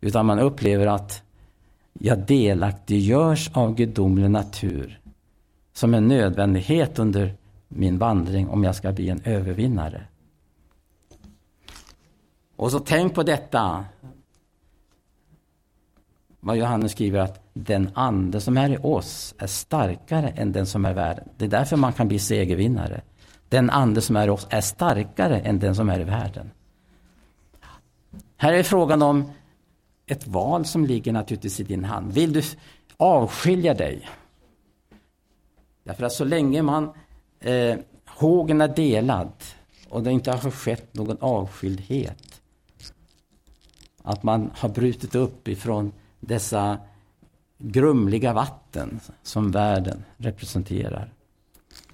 [0.00, 1.22] Utan man upplever att
[1.92, 5.00] jag delaktiggörs av gudomlig natur
[5.72, 7.34] som en nödvändighet under
[7.68, 10.02] min vandring om jag ska bli en övervinnare.
[12.56, 13.84] Och så tänk på detta.
[16.40, 20.84] Vad Johannes skriver att den ande som är i oss är starkare än den som
[20.84, 21.28] är i världen.
[21.36, 23.00] Det är därför man kan bli segervinnare.
[23.48, 26.50] Den ande som är i oss är starkare än den som är i världen.
[28.36, 29.32] Här är frågan om
[30.06, 32.12] ett val som ligger naturligtvis i din hand.
[32.12, 32.42] Vill du
[32.96, 34.08] avskilja dig?
[35.84, 36.92] Därför att så länge man
[37.40, 39.32] eh, hågen är delad
[39.88, 42.40] och det inte har skett någon avskildhet,
[44.02, 46.78] att man har brutit upp ifrån dessa
[47.58, 51.12] grumliga vatten som världen representerar,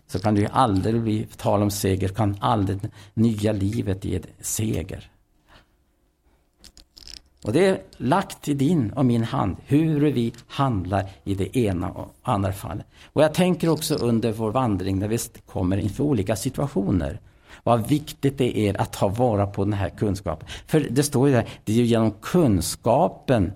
[0.06, 2.80] så kan det ju aldrig bli tal om seger, kan aldrig
[3.14, 5.10] nya livet ge seger.
[7.44, 11.90] Och det är lagt i din och min hand hur vi handlar i det ena
[11.90, 12.86] och andra fallet.
[13.12, 17.20] Och jag tänker också under vår vandring när vi kommer inför olika situationer.
[17.62, 20.48] Vad viktigt det är att ta vara på den här kunskapen.
[20.66, 23.52] För det står ju där, det är ju genom kunskapen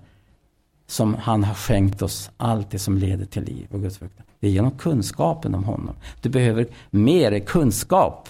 [0.89, 4.25] som han har skänkt oss allt det som leder till liv och Guds fruktan.
[4.39, 5.95] Det är genom kunskapen om honom.
[6.21, 8.29] Du behöver mer kunskap.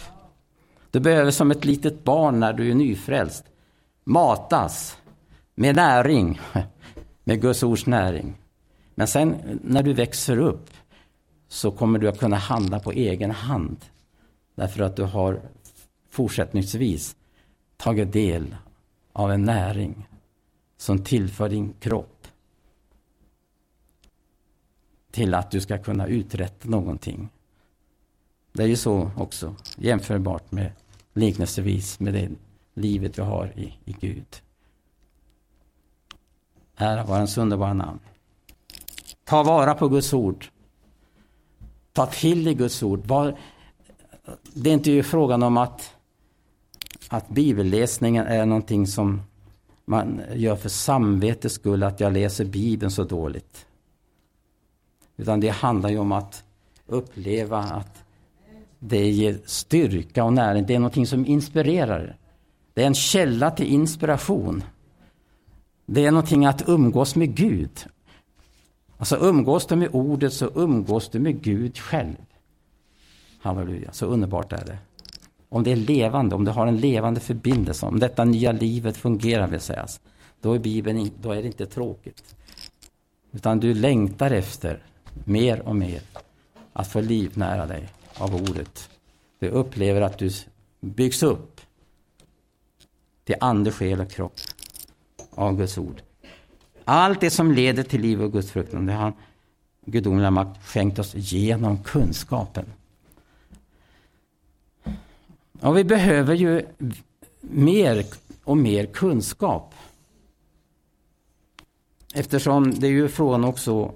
[0.92, 3.46] Du behöver som ett litet barn när du är nyfrälst
[4.04, 4.98] matas
[5.56, 6.40] med näring,
[7.24, 8.38] med Guds ords näring.
[8.96, 10.70] Men sen när du växer upp
[11.48, 13.78] så kommer du att kunna handla på egen hand.
[14.56, 15.42] Därför att du har
[16.10, 17.16] fortsättningsvis
[17.78, 18.56] tagit del
[19.14, 20.08] av en näring
[20.78, 22.19] som tillför din kropp
[25.12, 27.30] till att du ska kunna uträtta någonting.
[28.54, 30.72] Det är ju så också, jämförbart med
[31.14, 32.30] liknelsevis med det
[32.74, 34.42] livet vi har i, i Gud.
[36.76, 38.00] Ära vare hans underbara namn.
[39.24, 40.46] Ta vara på Guds ord.
[41.94, 43.08] Ta till dig Guds ord.
[44.54, 45.94] Det är inte ju frågan om att,
[47.10, 49.22] att bibelläsningen är någonting som
[49.86, 53.66] man gör för samvetets skull, att jag läser Bibeln så dåligt.
[55.20, 56.44] Utan det handlar ju om att
[56.88, 58.04] uppleva att
[58.80, 60.66] det ger styrka och näring.
[60.66, 62.18] Det är någonting som inspirerar.
[62.74, 64.64] Det är en källa till inspiration.
[65.86, 67.86] Det är någonting att umgås med Gud.
[68.98, 72.16] Alltså umgås du med ordet så umgås du med Gud själv.
[73.42, 74.78] Halleluja, så underbart är det.
[75.50, 79.48] Om det är levande, om du har en levande förbindelse, om detta nya livet fungerar
[79.48, 80.02] vill sägas,
[80.42, 82.36] då är Bibeln då är det inte tråkigt.
[83.32, 84.84] Utan du längtar efter
[85.14, 86.02] mer och mer
[86.74, 88.90] att få livnära dig av ordet.
[89.40, 90.32] Du upplever att du
[90.80, 91.62] byggs upp
[93.24, 94.40] till ande, själ och kropp
[95.32, 96.02] av Guds ord.
[96.86, 99.14] Allt det som leder till liv och Guds fruktan, det har
[99.86, 102.66] gudomliga makt skänkt oss genom kunskapen.
[105.62, 106.66] Och vi behöver ju
[107.42, 108.06] mer
[108.44, 109.74] och mer kunskap.
[112.14, 113.94] Eftersom det är ju frågan också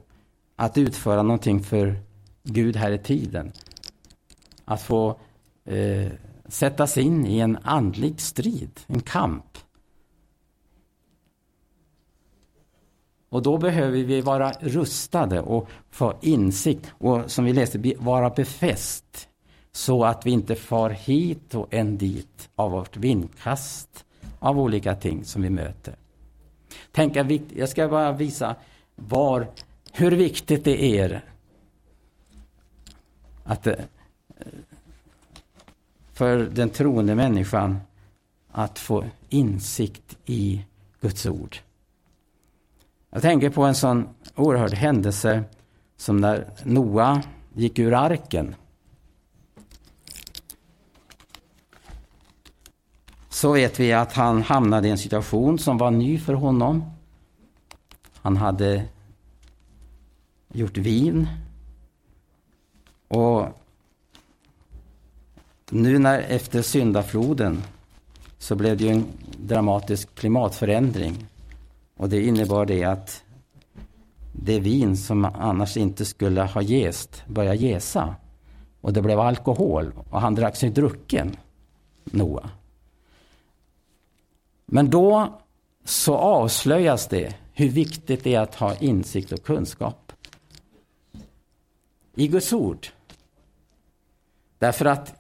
[0.56, 1.96] att utföra någonting för
[2.44, 3.52] Gud här i tiden.
[4.66, 5.20] Att få
[5.66, 6.12] eh,
[6.48, 9.58] sätta sig in i en andlig strid, en kamp.
[13.30, 19.28] Och då behöver vi vara rustade och få insikt och som vi läste, vara befäst.
[19.72, 24.06] Så att vi inte far hit och än dit av vårt vindkast
[24.40, 25.96] av olika ting som vi möter.
[26.92, 27.16] Tänk,
[27.56, 28.56] jag ska bara visa
[28.96, 29.48] var,
[29.96, 31.22] hur viktigt det är
[33.44, 33.74] att eh,
[36.14, 37.80] för den troende människan
[38.52, 40.66] att få insikt i
[41.02, 41.58] Guds ord.
[43.10, 45.44] Jag tänker på en sån oerhörd händelse
[45.98, 47.22] som när Noa
[47.54, 48.56] gick ur arken.
[53.30, 56.84] Så vet vi att han hamnade i en situation som var ny för honom.
[58.22, 58.86] Han hade
[60.54, 61.28] gjort vin.
[63.08, 63.48] Och
[65.70, 67.64] nu när efter syndafloden
[68.38, 69.06] så blev det ju en
[69.38, 71.28] dramatisk klimatförändring.
[71.98, 73.24] Och det innebar det att
[74.32, 78.16] det vin som annars inte skulle ha jäst började jäsa.
[78.82, 81.36] Och det blev alkohol och han drack sig drucken,
[82.04, 82.50] Noa.
[84.66, 85.40] Men då
[85.84, 90.03] så avslöjas det hur viktigt det är att ha insikt och kunskap
[92.16, 92.88] i Guds ord.
[94.60, 95.16] Därför att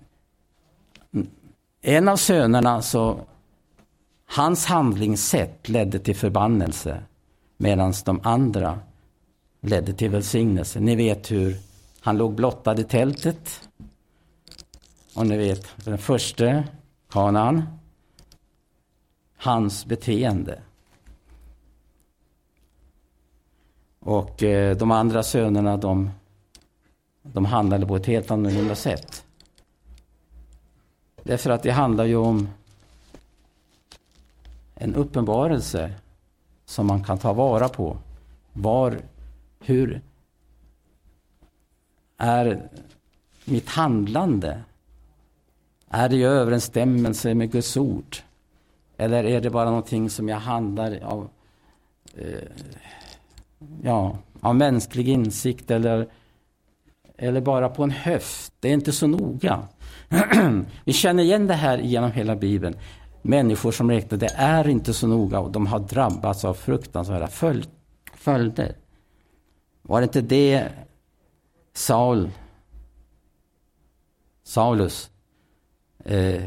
[1.82, 3.20] en av sönerna, så
[4.26, 7.04] hans handlingssätt ledde till förbannelse
[7.58, 8.80] medan de andra
[9.62, 10.80] ledde till välsignelse.
[10.80, 11.58] Ni vet hur
[12.00, 13.70] han låg blottad i tältet.
[15.16, 16.64] Och ni vet, den första,
[17.10, 17.64] Kanan,
[19.38, 20.62] hans beteende.
[24.00, 26.12] Och eh, de andra sönerna, de,
[27.24, 29.26] de handlade på ett helt annorlunda sätt.
[31.24, 32.50] Därför att det handlar ju om
[34.76, 35.94] en uppenbarelse
[36.66, 37.98] som man kan ta vara på.
[38.54, 39.00] Var,
[39.60, 40.02] hur
[42.18, 42.70] är
[43.46, 44.64] mitt handlande?
[45.90, 48.18] Är det i överensstämmelse med Guds ord?
[48.98, 51.30] Eller är det bara någonting som jag handlar av,
[52.16, 52.50] eh,
[53.84, 56.08] ja, av mänsklig insikt eller,
[57.24, 58.54] eller bara på en höft?
[58.60, 59.68] Det är inte så noga.
[60.86, 62.76] Vi känner igen det här genom hela Bibeln.
[63.22, 67.28] Människor som räknar, det är inte så noga och de har drabbats av fruktansvärda
[68.18, 68.76] följder.
[69.82, 70.70] Var det inte det
[71.74, 72.32] Saul,
[74.44, 75.10] Saulus
[76.06, 76.44] eh,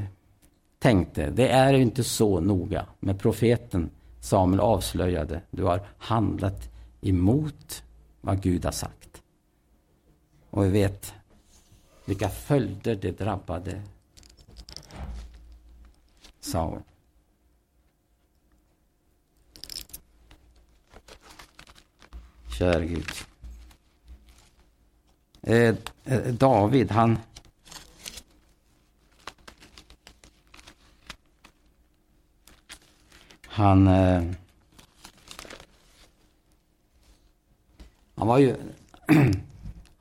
[0.78, 1.30] tänkte?
[1.30, 2.86] Det är inte så noga.
[3.00, 6.68] Men profeten Samuel avslöjade, du har handlat
[7.00, 7.82] emot
[8.20, 9.05] vad Gud har sagt.
[10.56, 11.14] Och vi vet
[12.04, 13.82] vilka följder det drabbade
[16.40, 16.82] Saul.
[22.58, 23.10] Kära Gud.
[25.42, 27.18] Eh, eh, David, han
[33.42, 34.24] han eh,
[38.14, 38.56] han var ju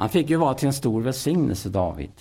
[0.06, 2.12] Han fick ju vara till en stor välsignelse, David.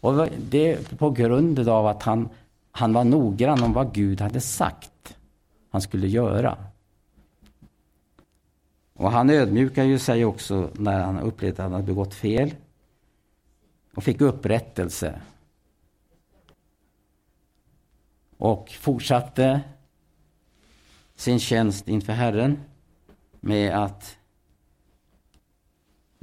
[0.00, 2.28] Och det på grund av att han,
[2.70, 5.16] han var noggrann om vad Gud hade sagt
[5.70, 6.58] han skulle göra.
[8.94, 12.54] Och han ödmjukade ju sig också när han upplevde att han hade begått fel.
[13.94, 15.20] Och fick upprättelse.
[18.36, 19.60] Och fortsatte
[21.16, 22.60] sin tjänst inför Herren
[23.40, 24.16] med att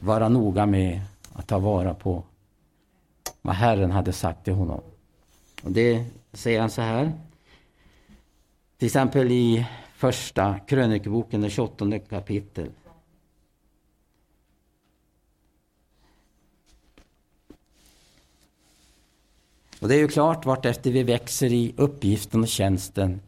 [0.02, 1.02] vara noga med
[1.34, 2.24] att ta vara på
[3.41, 4.82] vad Herren hade sagt till honom.
[5.64, 7.14] Och det säger han så här.
[8.78, 12.70] Till exempel i första krönikeboken, det 28 kapitel.
[19.80, 23.22] Och det är ju klart, vartefter vi växer i uppgiften och tjänsten,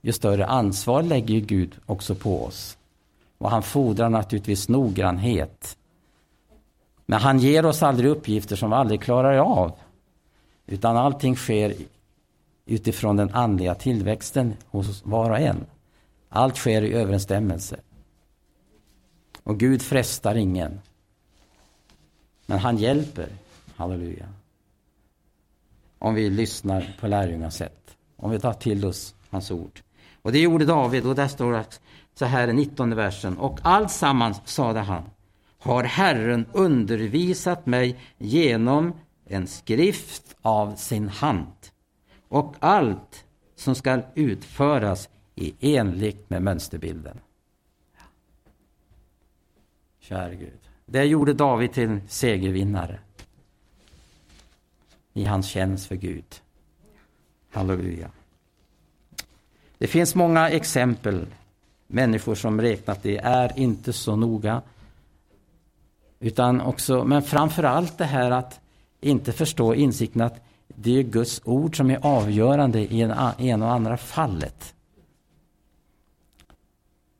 [0.00, 2.78] ju större ansvar lägger ju Gud också på oss.
[3.38, 5.76] Och han fordrar naturligtvis noggrannhet
[7.06, 9.72] men han ger oss aldrig uppgifter som vi aldrig klarar av.
[10.66, 11.74] Utan allting sker
[12.66, 15.66] utifrån den andliga tillväxten hos var och en.
[16.28, 17.76] Allt sker i överensstämmelse.
[19.42, 20.80] Och Gud frestar ingen.
[22.46, 23.28] Men han hjälper.
[23.76, 24.26] Halleluja.
[25.98, 27.96] Om vi lyssnar på lärjungas sätt.
[28.16, 29.80] Om vi tar till oss hans ord.
[30.22, 31.80] Och det gjorde David och där står det
[32.14, 33.38] så här i 19 versen.
[33.38, 35.02] Och allt sammans sade han
[35.66, 38.92] har Herren undervisat mig genom
[39.24, 41.52] en skrift av sin hand.
[42.28, 47.20] Och allt som skall utföras i enligt med mönsterbilden.
[50.00, 50.60] Kära Gud.
[50.86, 52.98] Det gjorde David till segervinnare
[55.12, 56.40] i hans tjänst för Gud.
[57.50, 58.10] Halleluja.
[59.78, 61.26] Det finns många exempel.
[61.86, 64.62] Människor som räknat det är inte så noga.
[66.20, 68.60] Utan också, men framför allt det här att
[69.00, 73.72] inte förstå insikten att det är Guds ord som är avgörande i en, en och
[73.72, 74.74] andra fallet.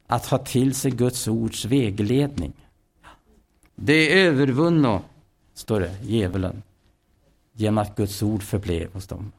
[0.07, 2.53] Att ha till sig Guds ords vägledning.
[3.75, 5.03] Det är övervunno,
[5.55, 6.63] står det, djävulen,
[7.53, 9.33] genom att Guds ord förblev hos dem.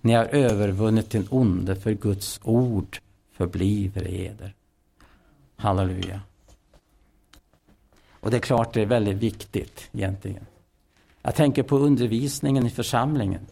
[0.00, 2.98] Ni har övervunnit den onde, för Guds ord
[3.32, 4.54] förbliver eder.
[5.56, 6.20] Halleluja.
[8.20, 10.46] Och det är klart det är väldigt viktigt egentligen.
[11.22, 13.46] Jag tänker på undervisningen i församlingen.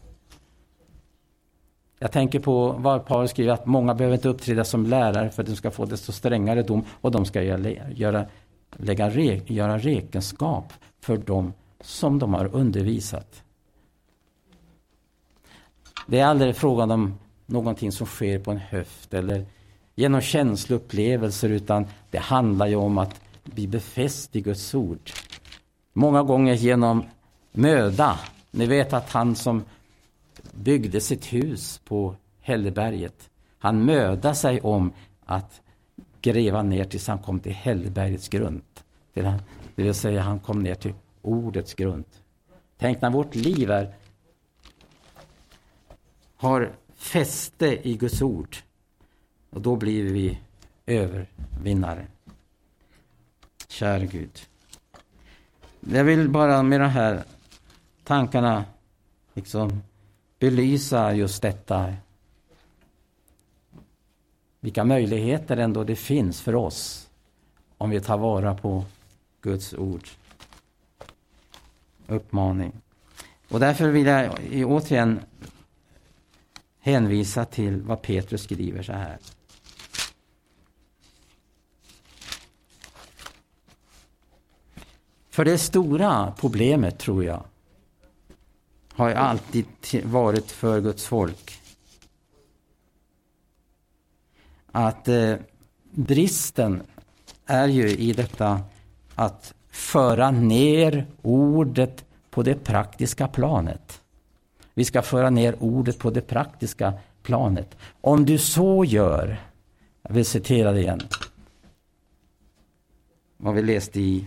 [1.98, 5.48] Jag tänker på vad Paulus skriver att många behöver inte uppträda som lärare för att
[5.48, 8.26] de ska få desto strängare dom och de ska göra, göra,
[8.76, 9.10] lägga,
[9.46, 13.42] göra räkenskap för dem som de har undervisat.
[16.06, 19.46] Det är aldrig frågan om någonting som sker på en höft eller
[19.94, 25.10] genom känsloupplevelser utan det handlar ju om att bli befäst i Guds ord.
[25.92, 27.04] Många gånger genom
[27.52, 28.20] möda.
[28.50, 29.64] Ni vet att han som
[30.54, 34.92] byggde sitt hus på Hälleberget, han möda sig om
[35.24, 35.60] att
[36.20, 38.62] gräva ner tills han kom till Hällebergets grund.
[39.12, 39.40] Det
[39.74, 42.04] vill säga, han kom ner till ordets grund.
[42.78, 43.94] Tänk när vårt liv är,
[46.36, 48.56] har fäste i Guds ord.
[49.50, 50.38] Och då blir vi
[50.86, 52.06] övervinnare.
[53.68, 54.40] Kära Gud.
[55.80, 57.24] Jag vill bara med de här
[58.04, 58.64] tankarna
[59.34, 59.82] liksom
[60.38, 61.94] belysa just detta.
[64.60, 67.08] Vilka möjligheter ändå det finns för oss
[67.78, 68.84] om vi tar vara på
[69.40, 70.08] Guds ord.
[72.06, 72.72] Uppmaning.
[73.48, 74.32] Och därför vill jag
[74.66, 75.20] återigen
[76.80, 79.18] hänvisa till vad Petrus skriver så här.
[85.36, 87.44] För det stora problemet, tror jag,
[88.92, 89.66] har alltid
[90.04, 91.60] varit för Guds folk.
[94.72, 95.34] Att eh,
[95.90, 96.82] bristen
[97.46, 98.60] är ju i detta
[99.14, 104.00] att föra ner ordet på det praktiska planet.
[104.74, 107.76] Vi ska föra ner ordet på det praktiska planet.
[108.00, 109.40] Om du så gör,
[110.02, 111.02] jag vill citera det igen,
[113.36, 114.26] vad vi läste i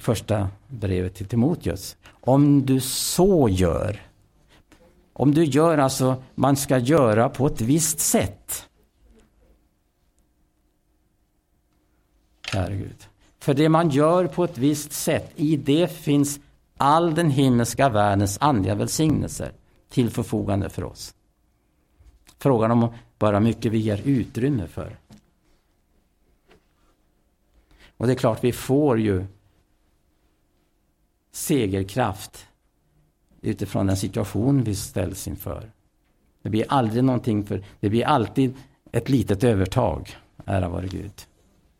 [0.00, 1.96] första brevet till Timoteus.
[2.10, 4.00] Om du så gör,
[5.12, 8.68] om du gör alltså, man ska göra på ett visst sätt.
[12.52, 13.06] Herregud.
[13.38, 16.40] För det man gör på ett visst sätt, i det finns
[16.76, 19.52] all den himmelska världens andliga välsignelser
[19.88, 21.14] till förfogande för oss.
[22.38, 24.96] Frågan om bara mycket vi ger utrymme för.
[27.96, 29.26] Och det är klart, vi får ju
[31.32, 32.46] segerkraft
[33.40, 35.70] utifrån den situation vi ställs inför.
[36.42, 38.54] Det blir aldrig någonting för, det blir alltid
[38.92, 40.16] ett litet övertag,
[40.46, 41.12] ära vare Gud,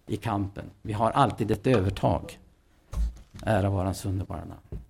[0.07, 0.64] i kampen.
[0.82, 2.38] Vi har alltid ett övertag,
[3.42, 4.82] ära vare hans underbara namn.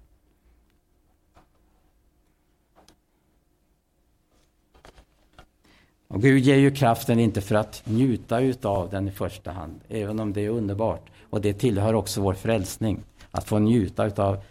[6.08, 10.20] Och Gud ger ju kraften inte för att njuta utav den i första hand, även
[10.20, 11.10] om det är underbart.
[11.30, 14.42] Och det tillhör också vår frälsning, att få njuta utav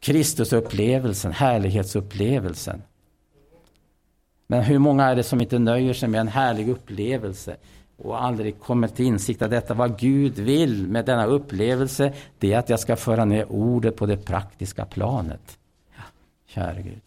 [0.00, 2.82] Kristusupplevelsen, härlighetsupplevelsen.
[4.46, 7.56] Men hur många är det som inte nöjer sig med en härlig upplevelse
[7.96, 9.74] och aldrig kommer till insikt att detta?
[9.74, 14.06] Vad Gud vill med denna upplevelse, det är att jag ska föra ner ordet på
[14.06, 15.58] det praktiska planet.
[16.46, 17.02] Kära Gud.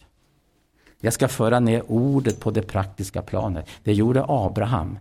[1.00, 3.70] Jag ska föra ner ordet på det praktiska planet.
[3.84, 5.00] Det gjorde Abraham.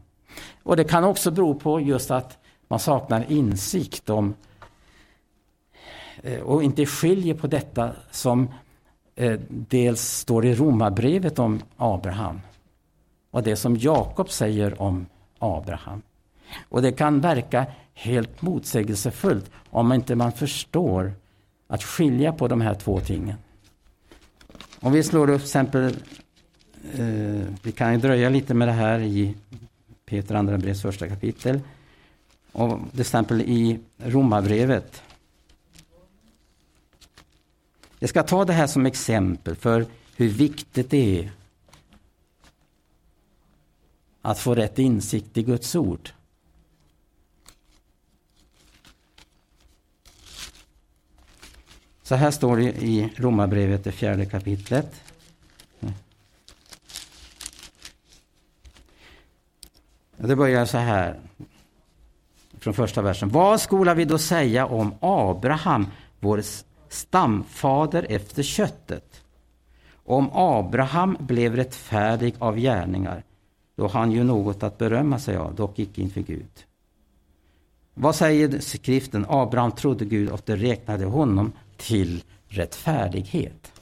[0.63, 4.35] Och det kan också bero på just att man saknar insikt om
[6.25, 8.49] Eh, och inte skiljer på detta som
[9.15, 12.41] eh, dels står i Romarbrevet om Abraham
[13.31, 15.07] och det som Jakob säger om
[15.39, 16.03] Abraham.
[16.69, 21.13] Och det kan verka helt motsägelsefullt om inte man förstår
[21.67, 23.37] att skilja på de här två tingen.
[24.81, 25.97] Om vi slår upp till exempel,
[26.93, 29.35] eh, vi kan ju dröja lite med det här i
[30.07, 31.61] Peter andra brevs första kapitel.
[32.53, 35.04] Och till exempel i Romarbrevet
[38.05, 39.87] jag ska ta det här som exempel för
[40.17, 41.31] hur viktigt det är
[44.23, 46.11] att få rätt insikt i Guds ord.
[52.03, 55.01] Så här står det i Romarbrevet, det fjärde kapitlet.
[60.17, 61.21] Det börjar så här,
[62.59, 63.29] från första versen.
[63.29, 65.87] Vad skola vi då säga om Abraham,
[66.21, 66.43] vår
[66.95, 69.23] stamfader efter köttet?
[70.05, 73.23] Om Abraham blev rättfärdig av gärningar,
[73.77, 76.65] då har han ju något att berömma sig av, dock icke inför Gud.
[77.95, 79.27] Vad säger skriften?
[79.29, 83.73] Abraham trodde Gud och det räknade honom till rättfärdighet.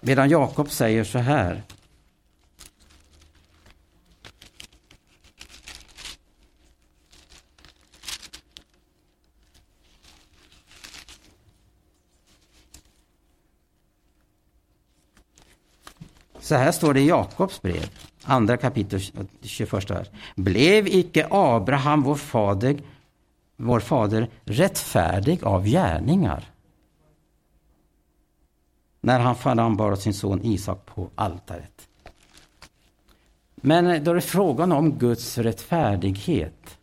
[0.00, 1.62] Medan Jakob säger så här.
[16.50, 17.90] Så här står det i Jakobs brev,
[18.24, 19.00] andra kapitel
[19.42, 20.10] 21 vers.
[20.34, 22.82] Blev icke Abraham, vår fader,
[23.56, 26.50] vår fader rättfärdig av gärningar?
[29.00, 31.88] När han frambar sin son Isak på altaret.
[33.54, 36.78] Men då är det frågan om Guds rättfärdighet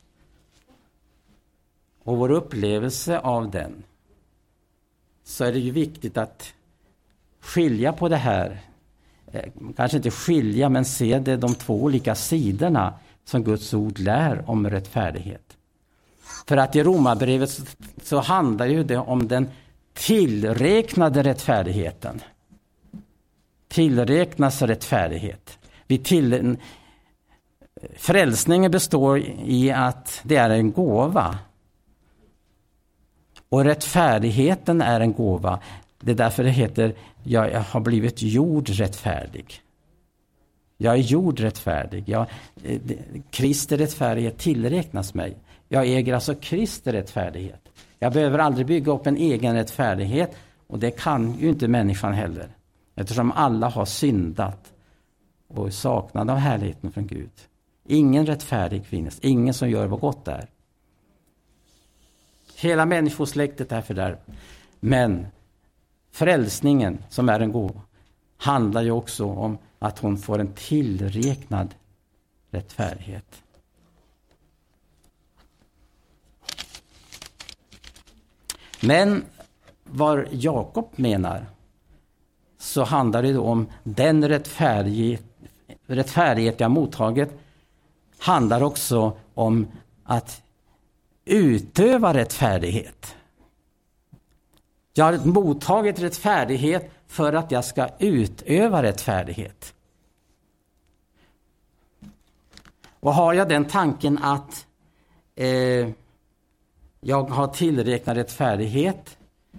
[2.04, 3.84] och vår upplevelse av den
[5.24, 6.54] så är det ju viktigt att
[7.40, 8.67] skilja på det här
[9.38, 12.94] Eh, kanske inte skilja, men se det de två olika sidorna
[13.26, 15.58] som Guds ord lär om rättfärdighet.
[16.48, 17.64] För att i Romarbrevet så,
[18.04, 19.50] så handlar ju det om den
[19.94, 22.22] tillräknade rättfärdigheten.
[23.68, 25.60] Tillräknas rättfärdighet.
[25.88, 26.58] Vi till,
[27.96, 31.38] frälsningen består i att det är en gåva.
[33.50, 35.60] Och rättfärdigheten är en gåva.
[36.00, 39.62] Det är därför det heter jag har blivit gjord rättfärdig.
[40.78, 42.10] Jag är gjord rättfärdig.
[42.10, 42.26] Jag,
[42.64, 42.82] eh,
[43.30, 45.38] Kristi rättfärdighet tillräknas mig.
[45.68, 47.62] Jag äger alltså Kristi rättfärdighet.
[48.00, 50.36] Jag behöver aldrig bygga upp en egen rättfärdighet
[50.68, 52.50] och det kan ju inte människan heller.
[52.96, 54.74] Eftersom alla har syndat
[55.48, 57.32] och saknade av härligheten från Gud.
[57.86, 60.50] Ingen rättfärdig finns, ingen som gör vad gott är.
[62.56, 64.18] Hela människosläktet är fördärv.
[64.80, 65.28] Men
[66.18, 67.82] Frälsningen, som är en gåva,
[68.38, 71.76] handlar ju också om att hon får en tillräknad
[72.52, 73.44] rättfärdighet.
[78.82, 79.24] Men
[79.84, 81.46] vad Jakob menar
[82.58, 85.24] så handlar det om den rättfärdighet,
[85.86, 87.30] rättfärdighet jag mottagit
[88.20, 89.68] handlar också om
[90.04, 90.42] att
[91.26, 93.18] utöva rättfärdighet.
[94.98, 99.74] Jag har mottagit rättfärdighet för att jag ska utöva rättfärdighet.
[103.00, 104.68] Och har jag den tanken att
[105.36, 105.90] eh,
[107.02, 109.18] jag har tillräknat rättfärdighet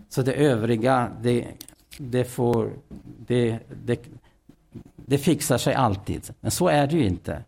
[0.08, 1.46] så det övriga det,
[1.98, 2.72] det, får,
[3.26, 4.00] det, det,
[4.96, 6.30] det fixar sig alltid.
[6.40, 7.44] Men så är det ju inte.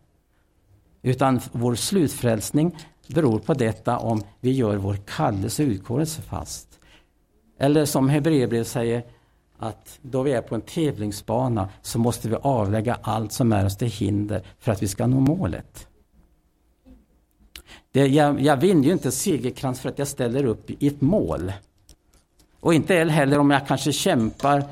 [1.01, 2.77] Utan vår slutfrälsning
[3.07, 6.70] beror på detta om vi gör vår kallelse och utkårelse fast.
[7.61, 9.03] Eller som Hebreerbrevet säger,
[9.57, 13.77] att då vi är på en tävlingsbana så måste vi avlägga allt som är oss
[13.77, 15.87] till hinder för att vi ska nå målet.
[17.91, 21.53] Det, jag, jag vinner ju inte segerkrans för att jag ställer upp i ett mål.
[22.59, 24.63] Och inte heller om jag kanske kämpar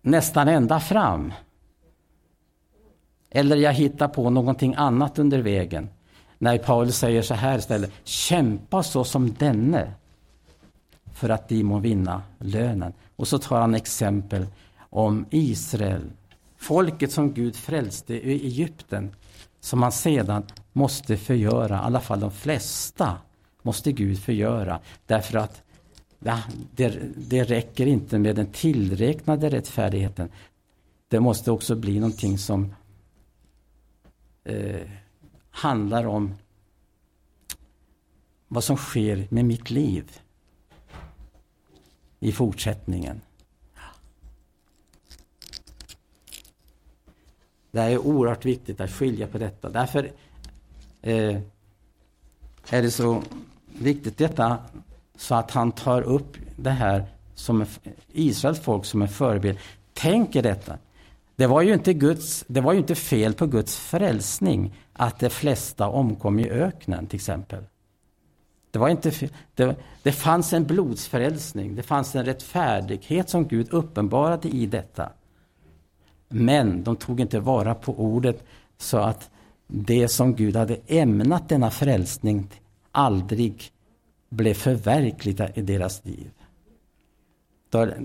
[0.00, 1.32] nästan ända fram.
[3.30, 5.88] Eller jag hittar på någonting annat under vägen.
[6.38, 9.92] När Paulus säger så här istället, kämpa så som denne
[11.14, 12.92] för att de må vinna lönen.
[13.16, 14.46] Och så tar han exempel
[14.78, 16.10] om Israel,
[16.56, 19.10] folket som Gud frälste i Egypten,
[19.60, 20.42] som han sedan
[20.72, 23.16] måste förgöra, i alla fall de flesta
[23.62, 25.62] måste Gud förgöra, därför att
[26.18, 26.38] ja,
[26.74, 30.28] det, det räcker inte med den tillräknade rättfärdigheten.
[31.08, 32.74] Det måste också bli någonting som
[34.44, 34.80] eh,
[35.50, 36.34] handlar om
[38.48, 40.20] vad som sker med mitt liv
[42.22, 43.20] i fortsättningen.
[47.70, 49.68] Det är oerhört viktigt att skilja på detta.
[49.68, 50.12] Därför
[51.02, 51.36] eh,
[52.70, 53.22] är det så
[53.78, 54.58] viktigt detta
[55.16, 57.04] så att han tar upp det här
[57.34, 57.66] som
[58.12, 59.58] Israels folk som en förebild.
[59.92, 60.78] Tänk er detta.
[61.36, 65.30] Det var, ju inte Guds, det var ju inte fel på Guds frälsning att de
[65.30, 67.64] flesta omkom i öknen till exempel.
[68.72, 69.12] Det, var inte,
[69.54, 75.08] det, det fanns en blodsfrälsning, det fanns en rättfärdighet som Gud uppenbarade i detta.
[76.28, 78.44] Men de tog inte vara på ordet
[78.78, 79.30] så att
[79.66, 82.48] det som Gud hade ämnat denna frälsning
[82.92, 83.72] aldrig
[84.28, 86.30] blev förverkligat i deras liv.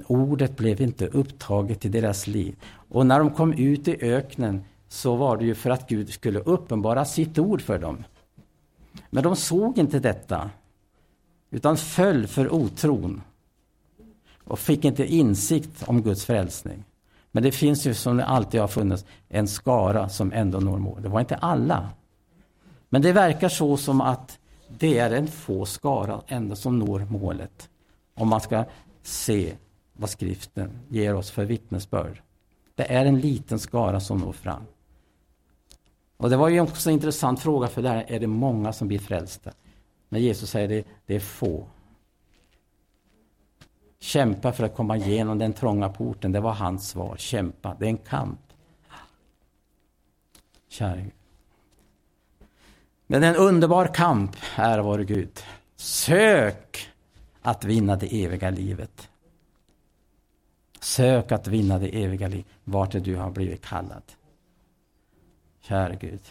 [0.08, 2.56] ordet blev inte upptaget i deras liv.
[2.90, 6.40] Och när de kom ut i öknen så var det ju för att Gud skulle
[6.40, 8.04] uppenbara sitt ord för dem.
[9.10, 10.50] Men de såg inte detta,
[11.50, 13.22] utan föll för otron
[14.44, 16.84] och fick inte insikt om Guds frälsning.
[17.32, 21.02] Men det finns ju, som det alltid har funnits, en skara som ändå når mål.
[21.02, 21.90] Det var inte alla.
[22.90, 27.70] Men det verkar så som att det är en få skara ändå som når målet.
[28.14, 28.66] Om man ska
[29.04, 29.54] se
[29.94, 32.22] vad skriften ger oss för vittnesbörd.
[32.76, 34.62] Det är en liten skara som når fram.
[36.18, 39.00] Och det var ju också en intressant fråga för där är det många som blir
[39.00, 39.52] frälsta.
[40.10, 41.68] Men Jesus säger det, det är få.
[44.00, 47.16] Kämpa för att komma igenom den trånga porten, det var hans svar.
[47.18, 48.40] Kämpa, det är en kamp.
[50.68, 51.12] Kära Gud.
[53.08, 55.40] Men en underbar kamp, är vår Gud.
[55.76, 56.90] Sök
[57.42, 59.10] att vinna det eviga livet.
[60.80, 64.04] Sök att vinna det eviga livet, vart du har blivit kallad.
[65.62, 66.22] Kära Gud.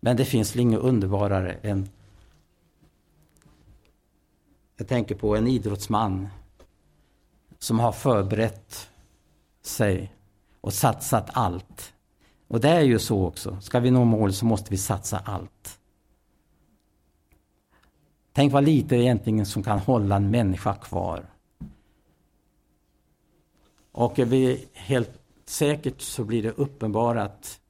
[0.00, 1.88] Men det finns väl inget underbarare än
[4.78, 6.28] jag tänker på en idrottsman
[7.58, 8.90] som har förberett
[9.62, 10.12] sig
[10.60, 11.92] och satsat allt.
[12.48, 13.60] Och det är ju så också.
[13.60, 15.78] Ska vi nå mål så måste vi satsa allt.
[18.32, 21.26] Tänk vad lite egentligen som kan hålla en människa kvar.
[23.92, 25.10] Och vi, helt
[25.44, 27.60] säkert så blir det uppenbarat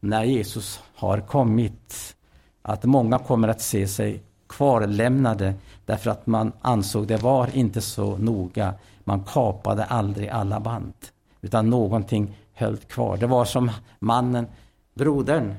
[0.00, 2.16] när Jesus har kommit
[2.62, 5.54] att många kommer att se sig kvarlämnade
[5.86, 8.74] därför att man ansåg det var inte så noga.
[9.04, 10.94] Man kapade aldrig alla band
[11.40, 13.16] utan någonting höll kvar.
[13.16, 14.46] Det var som mannen,
[14.94, 15.54] brodern,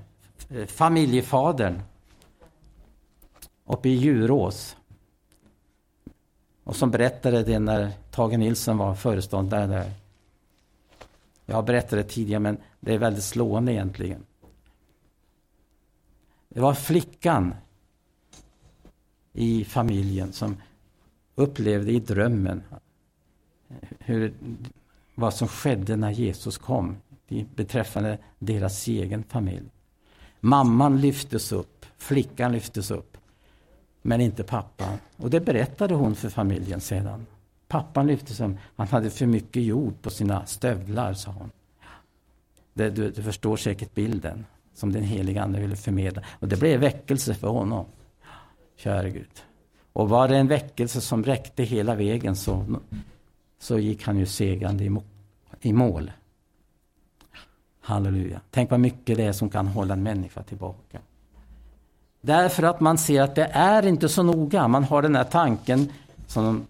[0.49, 1.81] eh, familjefadern
[3.65, 4.77] uppe i Djurås.
[6.63, 9.91] Och som berättade det när Tage Nilsson var föreståndare där.
[11.45, 14.25] Jag har berättat det tidigare men det är väldigt slående egentligen.
[16.49, 17.55] Det var flickan
[19.35, 20.57] i familjen som
[21.35, 22.63] upplevde i drömmen
[23.99, 24.33] hur,
[25.15, 26.97] vad som skedde när Jesus kom
[27.55, 29.69] beträffande deras egen familj.
[30.39, 33.17] Mamman lyftes upp, flickan lyftes upp,
[34.01, 34.97] men inte pappan.
[35.17, 37.25] Och det berättade hon för familjen sedan.
[37.67, 41.51] Pappan lyftes upp, han hade för mycket jord på sina stövlar, sa hon.
[42.73, 46.23] Det, du, du förstår säkert bilden som den heliga Ande ville förmedla.
[46.39, 47.85] Och det blev väckelse för honom.
[48.75, 49.43] Kära Gud.
[49.93, 52.65] Och var det en väckelse som räckte hela vägen så,
[53.59, 55.01] så gick han ju segrande
[55.61, 56.11] i mål.
[57.79, 58.41] Halleluja.
[58.51, 60.99] Tänk vad mycket det är som kan hålla en människa tillbaka.
[62.21, 64.67] Därför att man ser att det är inte så noga.
[64.67, 65.91] Man har den här tanken
[66.27, 66.67] som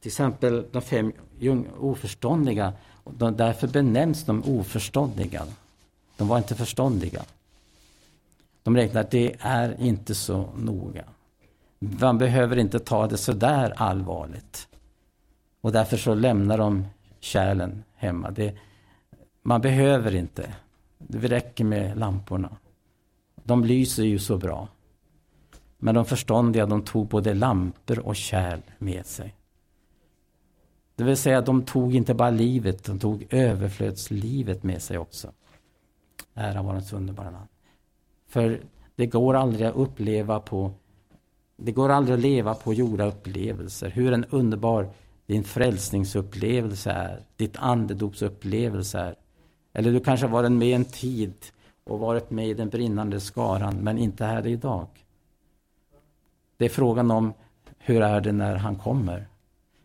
[0.00, 1.12] till exempel de fem
[1.78, 2.72] oförståndiga.
[3.04, 5.42] De, därför benämns de oförståndiga.
[6.16, 7.22] De var inte förståndiga.
[8.62, 11.04] De räknar att det är inte så noga.
[11.78, 14.68] Man behöver inte ta det så där allvarligt.
[15.60, 16.84] Och därför så lämnar de
[17.20, 18.30] kärlen hemma.
[18.30, 18.56] Det,
[19.42, 20.54] man behöver inte.
[20.98, 22.56] Det räcker med lamporna.
[23.44, 24.68] De lyser ju så bra.
[25.78, 29.34] Men de förståndiga de tog både lampor och kärl med sig.
[30.96, 35.32] Det vill säga de tog inte bara livet, de tog överflödslivet med sig också.
[36.34, 37.48] Ära vare hans underbara namn.
[38.28, 38.60] För
[38.96, 40.72] det går aldrig att uppleva på
[41.60, 43.90] det går aldrig att leva på gjorda upplevelser.
[43.90, 44.90] Hur en underbar
[45.26, 49.14] din frälsningsupplevelse är, ditt andedopsupplevelse är.
[49.72, 51.34] Eller du kanske har varit med en tid
[51.84, 54.86] och varit med i den brinnande skaran, men inte här idag.
[56.56, 57.32] Det är frågan om
[57.78, 59.26] hur är det när han kommer?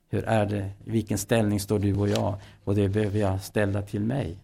[0.10, 2.36] Hur är det, i vilken ställning står du och jag?
[2.64, 4.38] Och det behöver jag ställa till mig.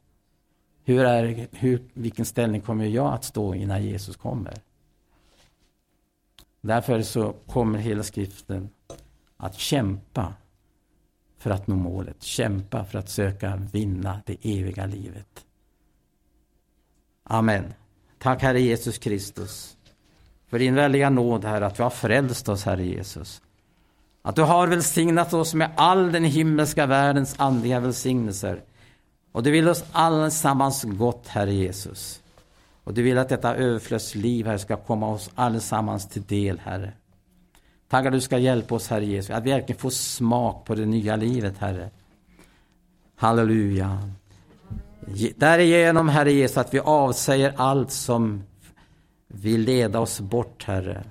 [0.84, 4.53] Hur är, hur, vilken ställning kommer jag att stå i när Jesus kommer?
[6.62, 8.70] Därför så kommer hela skriften
[9.38, 10.34] att kämpa
[11.38, 12.24] för att nå målet.
[12.24, 15.45] Kämpa för att söka vinna det eviga livet.
[17.24, 17.74] Amen.
[18.18, 19.78] Tack Herre Jesus Kristus
[20.49, 23.41] för din väldiga nåd, Herre, att du har frälst oss, Herre Jesus.
[24.22, 28.62] Att du har välsignat oss med all den himmelska världens andliga välsignelser.
[29.32, 32.22] Och du vill oss allesammans gott, Herre Jesus.
[32.89, 36.93] Och du vill att detta överflödsliv, Herre, ska komma oss allesammans till del, Herre.
[37.87, 40.85] Tack att du ska hjälpa oss, Herre Jesus, att vi verkligen får smak på det
[40.85, 41.89] nya livet, Herre.
[43.15, 44.09] Halleluja.
[45.35, 48.43] Därigenom, Herre Jesus, att vi avsäger allt som
[49.27, 51.03] vill leda oss bort, Herre.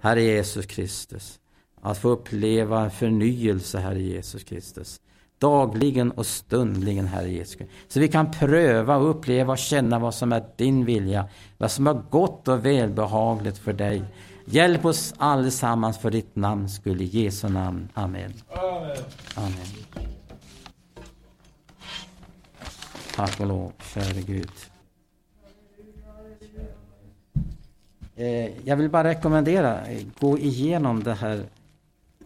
[0.00, 1.40] Herre Jesus Kristus.
[1.80, 5.00] att få uppleva förnyelse, Herre Jesus Kristus.
[5.40, 7.68] Dagligen och stundligen, Herre Jesus.
[7.88, 11.28] Så vi kan pröva och uppleva och känna vad som är din vilja,
[11.58, 14.02] vad som är gott och välbehagligt för dig.
[14.44, 17.88] Hjälp oss allesammans för ditt namns skull, i Jesu namn.
[17.94, 18.32] Amen.
[18.56, 18.96] Amen.
[19.34, 19.66] Amen.
[23.16, 24.50] Tack och lov, käre Gud.
[28.16, 31.44] Eh, jag vill bara rekommendera, eh, gå igenom det här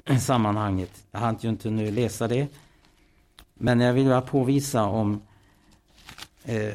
[0.20, 0.90] sammanhanget.
[1.10, 2.48] Jag hann ju inte nu läsa det.
[3.54, 5.22] Men jag vill bara påvisa om
[6.44, 6.74] eh,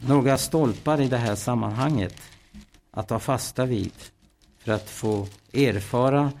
[0.00, 2.14] några stolpar i det här sammanhanget
[2.90, 3.92] att ta fasta vid
[4.58, 6.32] för att få erfara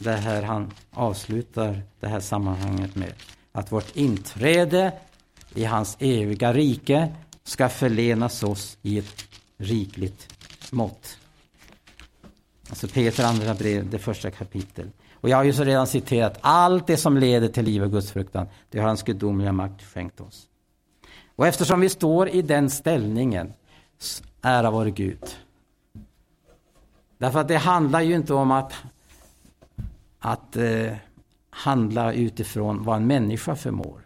[0.00, 3.12] det här han avslutar det här sammanhanget med.
[3.52, 4.92] Att vårt inträde
[5.54, 7.14] i hans eviga rike
[7.44, 9.24] ska förlenas oss i ett
[9.56, 10.28] rikligt
[10.72, 11.18] mått.
[12.68, 14.88] Alltså Peter andra brev, det första kapitlet.
[15.26, 18.46] Och jag har ju så redan citerat allt det som leder till liv och gudsfruktan.
[18.70, 20.48] Det har hans gudomliga makt skänkt oss.
[21.36, 23.52] Och eftersom vi står i den ställningen,
[24.42, 25.36] ära vare Gud.
[27.18, 28.72] Därför att det handlar ju inte om att,
[30.18, 30.92] att eh,
[31.50, 34.00] handla utifrån vad en människa förmår.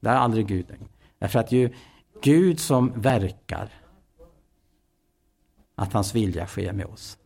[0.00, 0.66] Det är aldrig Gud.
[1.18, 1.74] Därför att ju
[2.22, 3.70] Gud som verkar,
[5.74, 7.17] att hans vilja sker med oss.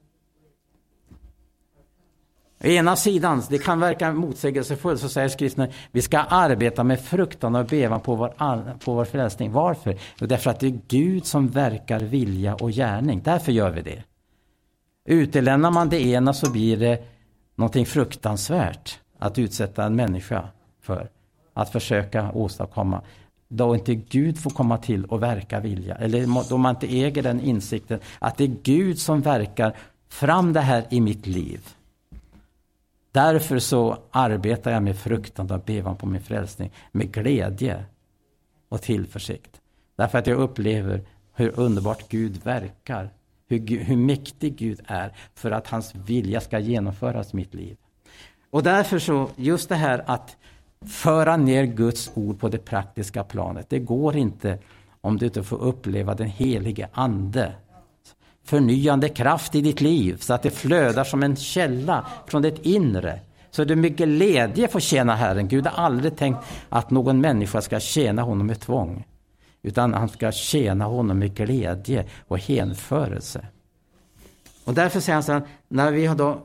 [2.63, 7.55] Å ena sidan, det kan verka motsägelsefullt, så säger skriften vi ska arbeta med fruktan
[7.55, 9.53] och bevan på vår, på vår frälsning.
[9.53, 9.99] Varför?
[10.21, 13.21] Jo, därför att det är Gud som verkar vilja och gärning.
[13.25, 14.03] Därför gör vi det.
[15.05, 17.05] Utelämnar man det ena så blir det
[17.57, 20.49] någonting fruktansvärt att utsätta en människa
[20.83, 21.09] för.
[21.55, 23.01] Att försöka åstadkomma.
[23.49, 25.95] Då inte Gud får komma till och verka vilja.
[25.95, 29.77] Eller då man inte äger den insikten att det är Gud som verkar
[30.09, 31.61] fram det här i mitt liv.
[33.13, 37.85] Därför så arbetar jag med fruktan och bevan på min frälsning med glädje
[38.69, 39.61] och tillförsikt.
[39.97, 41.03] Därför att jag upplever
[41.35, 43.11] hur underbart Gud verkar.
[43.49, 47.77] Hur, hur mäktig Gud är för att hans vilja ska genomföras i mitt liv.
[48.51, 50.37] Och därför så, just det här att
[50.87, 53.67] föra ner Guds ord på det praktiska planet.
[53.71, 54.59] Det går inte
[55.01, 57.53] om du inte får uppleva den helige Ande
[58.45, 63.21] förnyande kraft i ditt liv så att det flödar som en källa från ditt inre.
[63.51, 65.49] Så du med glädje får tjäna Herren.
[65.49, 66.39] Gud har aldrig tänkt
[66.69, 69.05] att någon människa ska tjäna honom med tvång.
[69.63, 73.47] Utan han ska tjäna honom med glädje och hänförelse.
[74.65, 76.43] Och därför säger han så här, när vi då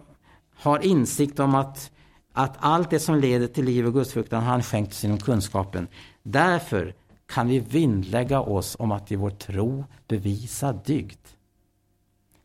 [0.56, 1.92] har insikt om att,
[2.34, 5.88] att allt det som leder till liv och gudsfruktan har han skänkt oss genom kunskapen.
[6.24, 6.94] Därför
[7.28, 11.20] kan vi vinnlägga oss om att i vår tro bevisa dygd.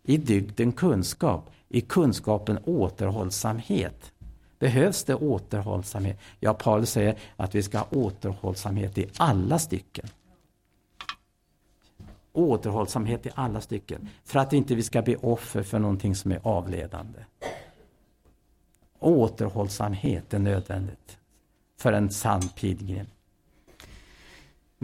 [0.03, 4.13] I dygden kunskap, i kunskapen återhållsamhet.
[4.59, 6.21] Behövs det återhållsamhet?
[6.41, 10.07] Ja, Paulus säger att vi ska ha återhållsamhet i alla stycken.
[12.33, 14.09] Återhållsamhet i alla stycken.
[14.25, 17.19] För att inte vi ska bli offer för någonting som är avledande.
[18.99, 21.19] Återhållsamhet är nödvändigt
[21.77, 23.07] för en sann pilgrim.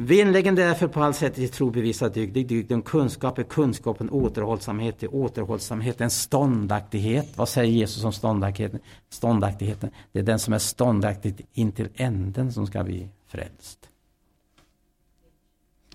[0.01, 2.37] Vinnläggen därför på allt sätt i tro bevisa dygd.
[2.37, 7.29] I dygden kunskap är kunskapen, återhållsamhet är återhållsamheten, ståndaktighet.
[7.37, 8.81] Vad säger Jesus om ståndaktigheten?
[9.09, 13.89] Ståndaktigheten, det är den som är ståndaktig in till änden som ska bli frälst.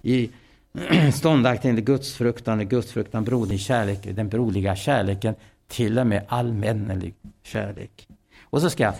[0.01, 0.29] I
[1.13, 5.35] ståndaktigheten, gudsfruktan, gudsfruktan, broderlig kärlek, den broderliga kärleken,
[5.67, 8.07] till och med allmännelig kärlek.
[8.41, 8.95] Och så ska jag,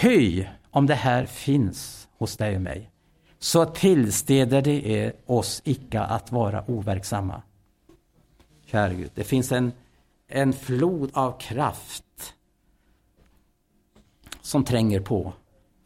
[0.00, 2.90] ty om det här finns hos dig och mig,
[3.38, 7.42] så tillsteder det er oss icke att vara overksamma.
[8.66, 9.72] Kära Gud, det finns en,
[10.28, 12.34] en flod av kraft
[14.40, 15.32] som tränger på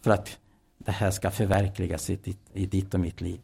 [0.03, 0.39] för att
[0.79, 3.41] det här ska förverkligas i ditt, i ditt och mitt liv.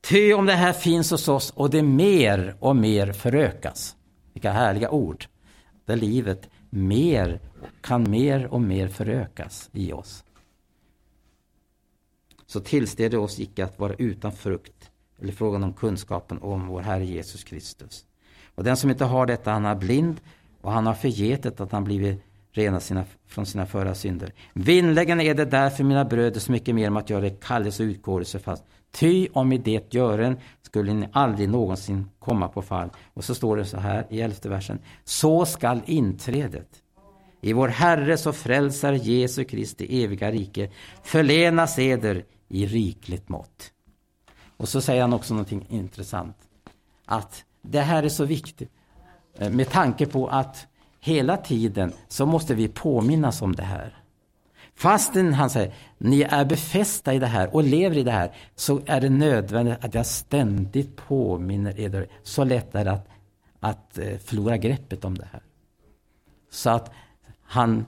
[0.00, 3.96] Ty om det här finns hos oss och det mer och mer förökas.
[4.32, 5.26] Vilka härliga ord.
[5.84, 7.40] Där livet mer
[7.80, 10.24] kan mer och mer förökas i oss
[12.52, 14.90] så tillsted det oss icke att vara utan frukt
[15.20, 18.04] eller frågan om kunskapen om vår Herre Jesus Kristus.
[18.54, 20.20] Och den som inte har detta, han är blind
[20.60, 22.22] och han har förgetet att han blivit
[22.52, 24.32] rena sina, från sina förra synder.
[24.52, 28.38] Vinnläggande är det därför, mina bröder, så mycket mer om att göra kallelse och utkårelse
[28.38, 28.64] fast.
[28.90, 32.90] Ty om i det gören skulle ni aldrig någonsin komma på fall.
[33.14, 34.78] Och så står det så här i elfte versen.
[35.04, 36.82] Så skall inträdet
[37.44, 40.70] i vår Herres och frälsare Jesu Kristi eviga rike
[41.02, 43.72] förlenas eder i rikligt mått.
[44.56, 46.36] Och så säger han också någonting intressant.
[47.04, 48.70] Att det här är så viktigt
[49.38, 50.66] eh, med tanke på att
[51.00, 53.98] hela tiden så måste vi påminnas om det här.
[54.74, 58.80] Fastän han säger, ni är befästa i det här och lever i det här, så
[58.86, 62.08] är det nödvändigt att jag ständigt påminner er.
[62.22, 63.08] Så lätt är det att,
[63.60, 65.42] att eh, förlora greppet om det här.
[66.50, 66.90] Så att
[67.42, 67.86] han,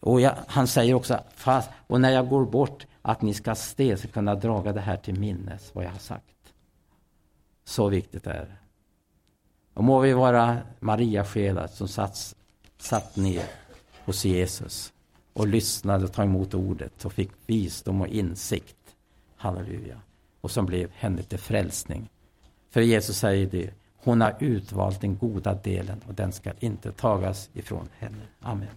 [0.00, 3.98] och jag, han säger också, fast, och när jag går bort, att ni ska steg
[3.98, 6.54] ska kunna draga det här till minnes, vad jag har sagt.
[7.64, 8.56] Så viktigt är det.
[9.74, 12.36] Och må vi vara Maria-själar som satt,
[12.78, 13.44] satt ner
[14.04, 14.92] hos Jesus
[15.32, 18.96] och lyssnade och tog emot ordet och fick visdom och insikt.
[19.36, 20.00] Halleluja.
[20.40, 22.08] Och som blev henne till frälsning.
[22.70, 27.50] För Jesus säger det, hon har utvalt den goda delen och den ska inte tagas
[27.52, 28.22] ifrån henne.
[28.40, 28.68] Amen.